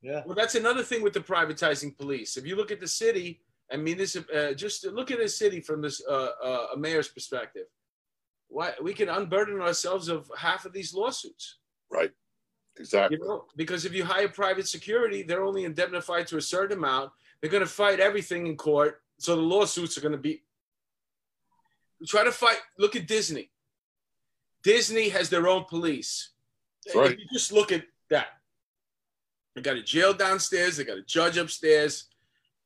[0.00, 0.22] Yeah.
[0.24, 2.36] Well, that's another thing with the privatizing police.
[2.36, 3.40] If you look at the city,
[3.72, 7.08] I mean, this uh, just look at the city from this uh, uh, a mayor's
[7.08, 7.66] perspective.
[8.48, 11.58] Why we can unburden ourselves of half of these lawsuits,
[11.90, 12.12] Right.
[12.78, 13.18] Exactly.
[13.18, 13.44] you know?
[13.56, 17.12] Because if you hire private security, they're only indemnified to a certain amount.
[17.40, 20.42] They're going to fight everything in court, so the lawsuits are going to be.
[22.06, 22.58] Try to fight.
[22.78, 23.50] Look at Disney.
[24.62, 26.30] Disney has their own police.
[26.94, 27.12] Right.
[27.12, 28.28] If you just look at that.
[29.54, 32.06] They got a jail downstairs, they got a judge upstairs,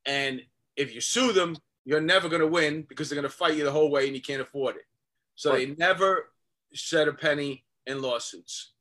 [0.06, 0.40] and
[0.74, 3.64] if you sue them, you're never going to win because they're going to fight you
[3.64, 4.82] the whole way and you can't afford it.
[5.35, 6.30] So they never
[6.72, 8.72] shed a penny in lawsuits.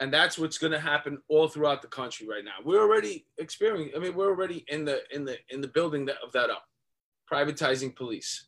[0.00, 2.56] And that's what's going to happen all throughout the country right now.
[2.64, 3.94] We're already experiencing.
[3.96, 6.66] I mean, we're already in the in the in the building of that up,
[7.32, 8.44] privatizing police.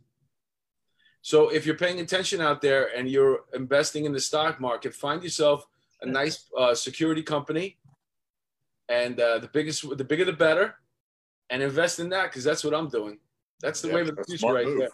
[1.22, 5.22] So if you're paying attention out there and you're investing in the stock market, find
[5.22, 5.66] yourself
[6.02, 7.76] a nice uh, security company,
[8.88, 10.76] and uh, the biggest, the bigger the better,
[11.50, 13.18] and invest in that because that's what I'm doing.
[13.60, 14.78] That's the Yeah, wave of the future right move.
[14.80, 14.90] there.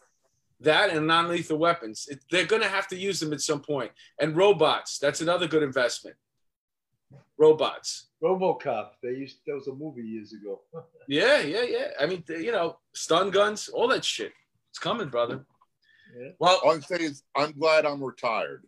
[0.61, 2.09] That and non-lethal weapons.
[2.09, 3.91] It, they're going to have to use them at some point.
[4.21, 4.99] And robots.
[4.99, 6.17] That's another good investment.
[7.39, 8.09] Robots.
[8.23, 8.91] RoboCop.
[9.03, 10.61] They used that was a movie years ago.
[11.07, 11.89] Yeah, yeah, yeah.
[12.01, 14.33] I mean, you know, stun guns, all that shit.
[14.71, 15.45] It's coming, brother.
[16.19, 16.31] Yeah.
[16.39, 18.65] Well, All I'm saying is, I'm glad I'm retired.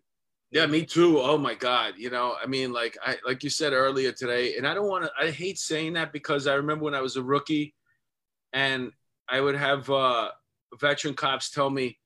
[0.50, 1.18] Yeah, me too.
[1.18, 1.94] Oh my God.
[1.96, 5.04] You know, I mean, like I like you said earlier today, and I don't want
[5.04, 7.74] to I hate saying that because I remember when I was a rookie
[8.52, 8.92] and
[9.28, 10.28] I would have uh
[10.78, 11.98] veteran cops tell me,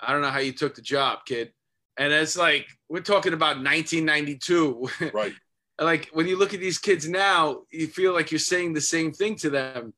[0.00, 1.52] I don't know how you took the job, kid.
[1.98, 4.88] And it's like we're talking about 1992.
[5.12, 5.34] Right.
[5.78, 9.12] Like when you look at these kids now, you feel like you're saying the same
[9.12, 9.92] thing to them.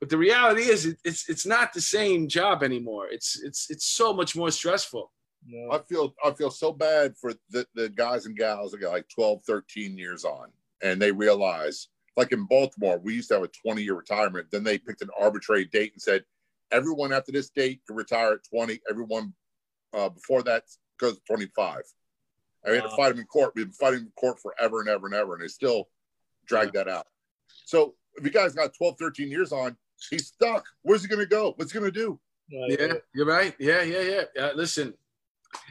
[0.00, 3.08] But the reality is it, it's it's not the same job anymore.
[3.10, 5.12] It's it's it's so much more stressful.
[5.46, 5.72] No.
[5.72, 9.08] I feel I feel so bad for the, the guys and gals that got like
[9.14, 10.48] 12, 13 years on,
[10.82, 14.48] and they realize, like in Baltimore, we used to have a 20 year retirement.
[14.50, 16.24] Then they picked an arbitrary date and said,
[16.70, 18.80] everyone after this date can retire at 20.
[18.88, 19.32] Everyone
[19.92, 20.64] uh, before that
[20.98, 21.82] goes to 25.
[22.66, 23.52] I had to fight them in court.
[23.54, 25.88] We've been fighting in court forever and ever and ever, and they still
[26.46, 27.06] drag that out.
[27.64, 29.76] So if you guys got 12, 13 years on,
[30.10, 30.64] he's stuck.
[30.82, 31.54] Where's he going to go?
[31.56, 32.20] What's he going to do?
[32.52, 32.78] Right.
[32.78, 33.54] Yeah, you're right.
[33.58, 34.42] Yeah, yeah, yeah.
[34.42, 34.94] Uh, listen,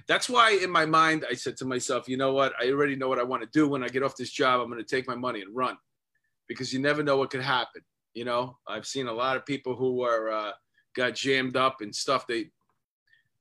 [0.07, 2.53] that's why in my mind I said to myself, you know what?
[2.59, 4.61] I already know what I want to do when I get off this job.
[4.61, 5.77] I'm going to take my money and run,
[6.47, 7.81] because you never know what could happen.
[8.13, 10.51] You know, I've seen a lot of people who were uh,
[10.95, 12.49] got jammed up and stuff they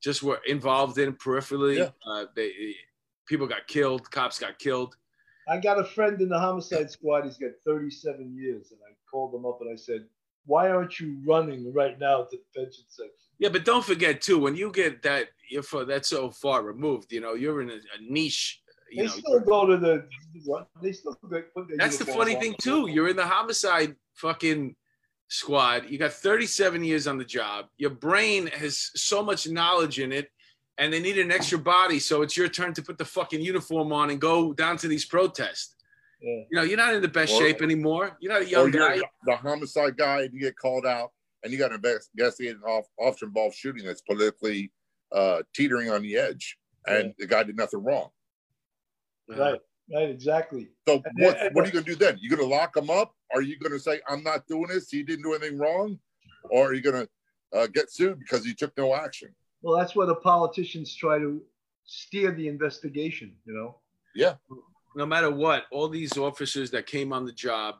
[0.03, 1.79] just were involved in peripherally.
[1.79, 1.91] Yeah.
[2.07, 2.75] Uh, they
[3.29, 4.97] people got killed, cops got killed.
[5.49, 7.25] I got a friend in the homicide squad.
[7.25, 10.07] He's got 37 years, and I called him up and I said,
[10.45, 14.39] "Why aren't you running right now to the pension section?" Yeah, but don't forget too
[14.39, 17.13] when you get that you're for that's so far removed.
[17.13, 18.61] You know, you're in a, a niche.
[18.91, 20.09] You They know, still go to the.
[20.83, 21.43] They still go,
[21.77, 22.89] That's the funny thing too.
[22.89, 24.75] You're in the homicide fucking
[25.29, 25.89] squad.
[25.89, 27.67] You got 37 years on the job.
[27.77, 30.31] Your brain has so much knowledge in it,
[30.79, 31.99] and they need an extra body.
[31.99, 35.05] So it's your turn to put the fucking uniform on and go down to these
[35.05, 35.75] protests.
[36.21, 36.31] Yeah.
[36.31, 38.17] You know, you're not in the best Or- shape anymore.
[38.21, 39.01] You're not a young guy.
[39.25, 41.11] the homicide guy and you get called out
[41.43, 44.73] and you got to investigate an off, officer involved shooting that's politically
[45.13, 46.57] uh, teetering on the edge
[46.87, 48.09] and the guy did nothing wrong.
[49.29, 49.61] Right.
[49.93, 50.11] Right.
[50.11, 50.69] Exactly.
[50.87, 52.19] So what, what are you going to do then?
[52.21, 53.15] You going to lock him up?
[53.35, 54.91] Are you going to say, I'm not doing this?
[54.91, 55.99] He didn't do anything wrong?
[56.51, 59.35] Or are you going to uh, get sued because he took no action?
[59.63, 61.43] Well, that's where the politicians try to
[61.85, 63.35] steer the investigation.
[63.45, 63.77] You know.
[64.15, 64.35] Yeah.
[64.97, 67.77] no matter what, all these officers that came on the job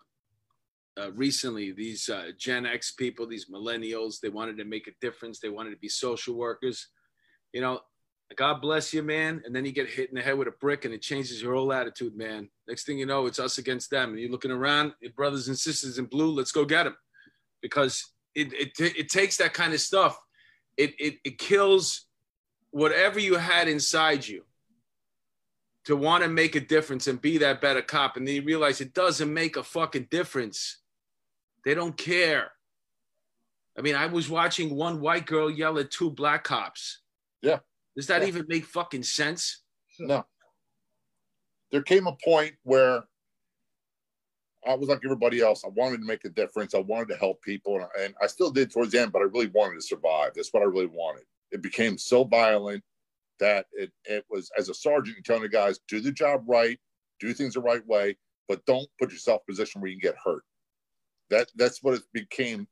[0.99, 5.39] uh, recently, these uh, Gen X people, these millennials, they wanted to make a difference.
[5.39, 6.89] They wanted to be social workers.
[7.53, 7.81] You know,
[8.37, 9.43] God bless you, man.
[9.45, 11.55] And then you get hit in the head with a brick and it changes your
[11.55, 12.49] whole attitude, man.
[12.67, 14.11] Next thing you know, it's us against them.
[14.11, 16.97] And you're looking around, your brothers and sisters in blue, let's go get them.
[17.63, 20.19] Because it, it, it takes that kind of stuff.
[20.79, 22.07] It, it, it kills
[22.71, 24.45] whatever you had inside you
[25.85, 28.17] to want to make a difference and be that better cop.
[28.17, 30.79] And then you realize it doesn't make a fucking difference.
[31.65, 32.53] They don't care.
[33.77, 37.01] I mean, I was watching one white girl yell at two black cops.
[37.43, 37.59] Yeah.
[37.97, 38.29] Does that Yeah.
[38.29, 39.63] even make fucking sense?
[39.99, 40.25] No.
[41.73, 43.03] There came a point where
[44.69, 45.65] I was like everybody else.
[45.65, 46.75] I wanted to make a difference.
[46.75, 49.13] I wanted to help people, and I, and I still did towards the end.
[49.13, 50.33] But I really wanted to survive.
[50.35, 51.25] That's what I really wanted.
[51.51, 52.85] It became so violent
[53.41, 56.79] that it it was as a sergeant you're telling the guys do the job right,
[57.19, 58.17] do things the right way,
[58.47, 60.45] but don't put yourself in a position where you can get hurt.
[61.31, 62.69] That that's what it became.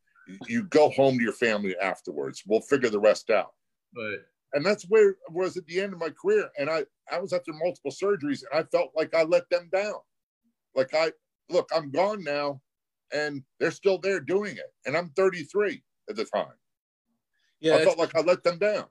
[0.48, 2.42] You go home to your family afterwards.
[2.46, 3.52] We'll figure the rest out
[3.94, 6.48] But and that's where it was at the end of my career.
[6.58, 9.94] And I, I was after multiple surgeries, and I felt like I let them down.
[10.74, 11.12] Like I
[11.48, 12.60] look, I'm gone now,
[13.12, 16.46] and they're still there doing it, and I'm 33 at the time.
[17.60, 18.84] Yeah, I felt like I let them down.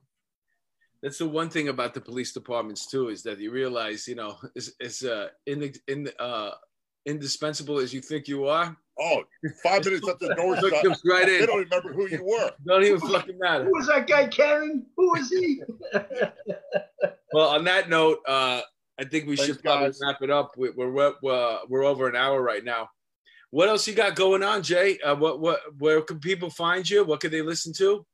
[1.04, 4.38] that's the one thing about the police departments too is that you realize, you know,
[4.56, 6.52] as, as uh, in, in, uh,
[7.06, 9.24] indispensable as you think you are, Oh,
[9.62, 11.48] five minutes at the door, look shut, jumps right they in.
[11.48, 12.50] don't remember who you were.
[12.66, 13.66] Don't even fucking matter.
[13.66, 14.86] who was that guy, Karen?
[14.96, 15.62] Who was he?
[17.34, 18.62] Well, on that note, uh,
[18.98, 20.00] I think we Thanks, should probably guys.
[20.02, 20.52] wrap it up.
[20.58, 22.90] We- We're we're, we're, we're over an hour right now.
[23.52, 24.98] What else you got going on, Jay?
[25.00, 27.04] Uh, what what where can people find you?
[27.06, 28.06] What can they listen to?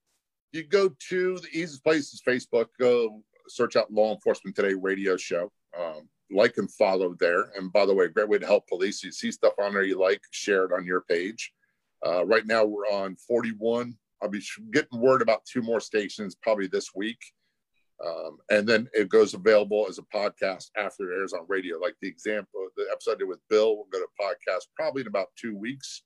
[0.51, 2.67] You go to the easiest place is Facebook.
[2.79, 5.51] Go search out Law Enforcement Today radio show.
[5.79, 7.51] Um, like and follow there.
[7.57, 9.03] And by the way, great way to help police.
[9.03, 11.51] You see stuff on there you like, share it on your page.
[12.05, 13.97] Uh, right now we're on 41.
[14.21, 14.41] I'll be
[14.71, 17.19] getting word about two more stations probably this week.
[18.05, 21.77] Um, and then it goes available as a podcast after it airs on radio.
[21.77, 25.07] Like the example, the episode I did with Bill, we'll go to podcast probably in
[25.07, 26.03] about two weeks.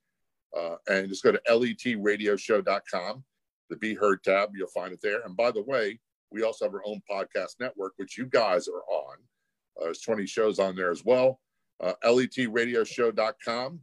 [0.58, 3.24] Uh, and just go to letradioshow.com,
[3.70, 4.50] the Be Heard tab.
[4.56, 5.22] You'll find it there.
[5.26, 6.00] And by the way,
[6.32, 9.18] we also have our own podcast network, which you guys are on.
[9.80, 11.40] Uh, there's 20 shows on there as well.
[11.82, 13.80] Uh, letradioshow.com.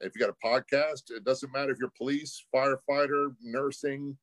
[0.00, 4.16] If you got a podcast, it doesn't matter if you're police, firefighter, nursing,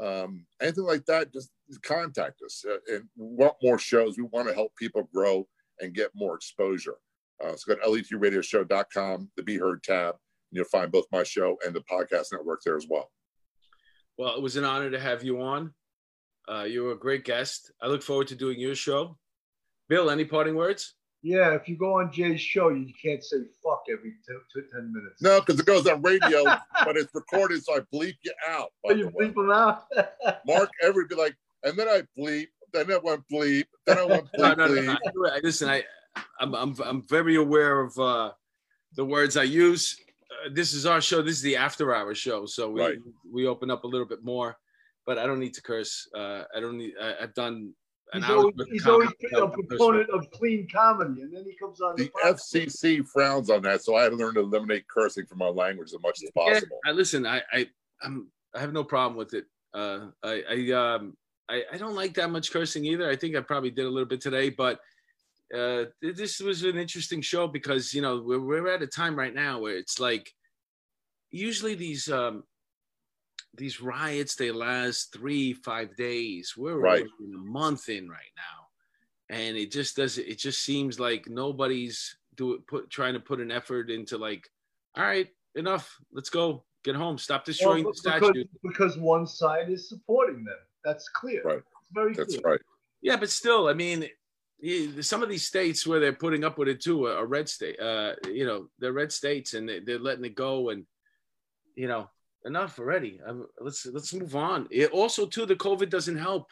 [0.00, 2.64] um, anything like that, just contact us.
[2.68, 4.16] Uh, and want more shows.
[4.16, 5.46] We want to help people grow
[5.80, 6.96] and get more exposure.
[7.42, 11.56] Uh, so go to letradioshow.com, the Be Heard tab, and you'll find both my show
[11.66, 13.10] and the podcast network there as well.
[14.18, 15.72] Well, it was an honor to have you on.
[16.48, 17.72] Uh, you were a great guest.
[17.80, 19.16] I look forward to doing your show.
[19.88, 20.94] Bill, any parting words?
[21.24, 24.92] yeah, if you go on Jay's show, you can't say fuck every t- t- 10
[24.92, 25.22] minutes.
[25.22, 26.42] No, because it goes on radio,
[26.84, 28.70] but it's recorded, so I bleep you out.
[28.82, 29.26] by Are the you way.
[29.28, 29.84] bleep them out?
[30.46, 34.26] Mark every be like, and then I bleep, then I went bleep, then I went
[34.38, 34.74] No, bleep, no, no.
[35.14, 35.30] bleep.
[35.32, 35.84] I, listen, I,
[36.40, 38.32] I'm, I'm, I'm very aware of uh,
[38.96, 39.96] the words I use.
[40.30, 41.22] Uh, this is our show.
[41.22, 42.98] This is the after hour show, so we Right.
[43.30, 44.56] we open up a little bit more.
[45.04, 46.08] But I don't need to curse.
[46.14, 46.92] Uh, I don't need.
[47.00, 47.72] I, I've done
[48.12, 48.36] an He's hour.
[48.36, 52.54] always, he's always a proponent of clean comedy, and then he comes on The podcast.
[52.54, 55.88] FCC frowns on that, so I had to learn to eliminate cursing from my language
[55.92, 56.78] as much as Yeah, possible.
[56.86, 57.26] I listen.
[57.26, 57.66] I, I,
[58.02, 58.30] I'm.
[58.54, 59.46] I have no problem with it.
[59.74, 61.16] Uh, I, I, um,
[61.48, 63.08] I, I don't like that much cursing either.
[63.08, 64.80] I think I probably did a little bit today, but
[65.54, 69.34] uh, this was an interesting show because you know we're, we're at a time right
[69.34, 70.32] now where it's like
[71.30, 72.44] usually these um,
[73.54, 76.54] these riots they last three five days.
[76.56, 77.04] We're Right.
[77.20, 80.26] in a month in right now, and it just doesn't.
[80.26, 84.48] It just seems like nobody's do put trying to put an effort into like,
[84.96, 85.98] all right, enough.
[86.12, 86.64] Let's go.
[86.84, 87.16] Get home.
[87.18, 88.44] Stop Well, destroying the because, statue.
[88.64, 90.56] because one side is supporting them.
[90.84, 91.42] That's clear.
[91.44, 91.58] Right.
[91.58, 92.52] It's very That's clear.
[92.52, 92.60] right.
[93.00, 94.06] Yeah, but still, I mean,
[95.00, 97.80] some of these states where they're putting up with it too are are red state.
[97.80, 100.70] Uh, you know, they're red states, and they, they're letting it go.
[100.70, 100.86] And
[101.74, 102.08] you know,
[102.44, 103.20] enough already.
[103.26, 104.68] Um let's let's move on.
[104.70, 106.50] It, also, too, the COVID doesn't help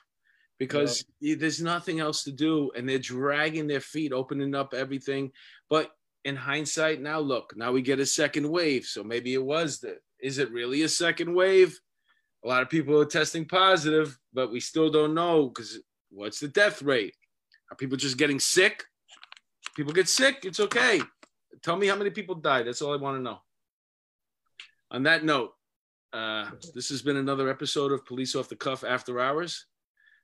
[0.59, 5.31] because y- there's nothing else to do, and they're dragging their feet, opening up everything.
[5.69, 5.91] But
[6.25, 8.85] in hindsight, now look, now we get a second wave.
[8.87, 9.99] So maybe it was the.
[10.21, 11.79] Is it really a second wave?
[12.45, 15.79] A lot of people are testing positive, but we still don't know because
[16.11, 17.15] what's the death rate?
[17.71, 18.85] Are people just getting sick?
[19.77, 20.41] People get sick.
[20.45, 21.01] It's okay.
[21.63, 22.67] Tell me how many people died.
[22.67, 23.39] That's all I want to know.
[24.91, 25.53] On that note,
[26.13, 29.67] uh, this has been another episode of Police Off the Cuff After Hours.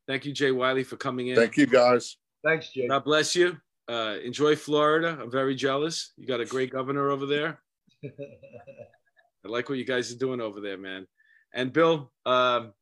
[0.08, 1.36] Thank you, Jay Wiley, for coming in.
[1.36, 2.16] Thank you, guys.
[2.44, 2.88] Thanks, Jay.
[2.88, 3.56] God bless you.
[3.88, 5.18] Uh, enjoy Florida.
[5.20, 6.12] I'm very jealous.
[6.16, 7.60] You got a great governor over there.
[8.04, 11.06] I like what you guys are doing over there, man.
[11.56, 12.74] And Bill, um,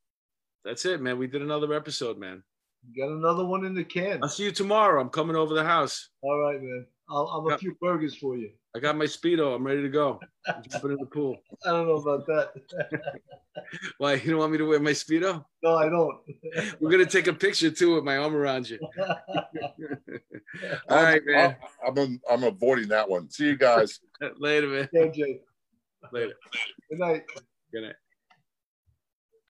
[0.65, 1.17] that's it, man.
[1.17, 2.43] We did another episode, man.
[2.99, 4.19] Got another one in the can.
[4.21, 5.01] I'll see you tomorrow.
[5.01, 6.11] I'm coming over the house.
[6.23, 6.85] All right, man.
[7.09, 8.51] I'll, I'll have a few burgers for you.
[8.75, 9.55] I got my speedo.
[9.55, 10.19] I'm ready to go.
[10.49, 11.37] I'm jumping in the pool.
[11.65, 12.51] I don't know about that.
[13.99, 14.15] Why?
[14.15, 15.45] You don't want me to wear my speedo?
[15.63, 16.17] no, I don't.
[16.81, 18.81] We're gonna take a picture too with my arm around you.
[20.89, 21.57] All right, man.
[21.87, 23.31] I'm, I'm, I'm avoiding that one.
[23.31, 24.01] See you guys.
[24.39, 24.89] Later, man.
[24.93, 25.41] yeah, Jay.
[26.11, 26.35] Later.
[26.91, 27.23] Good night.
[27.73, 27.95] Good night.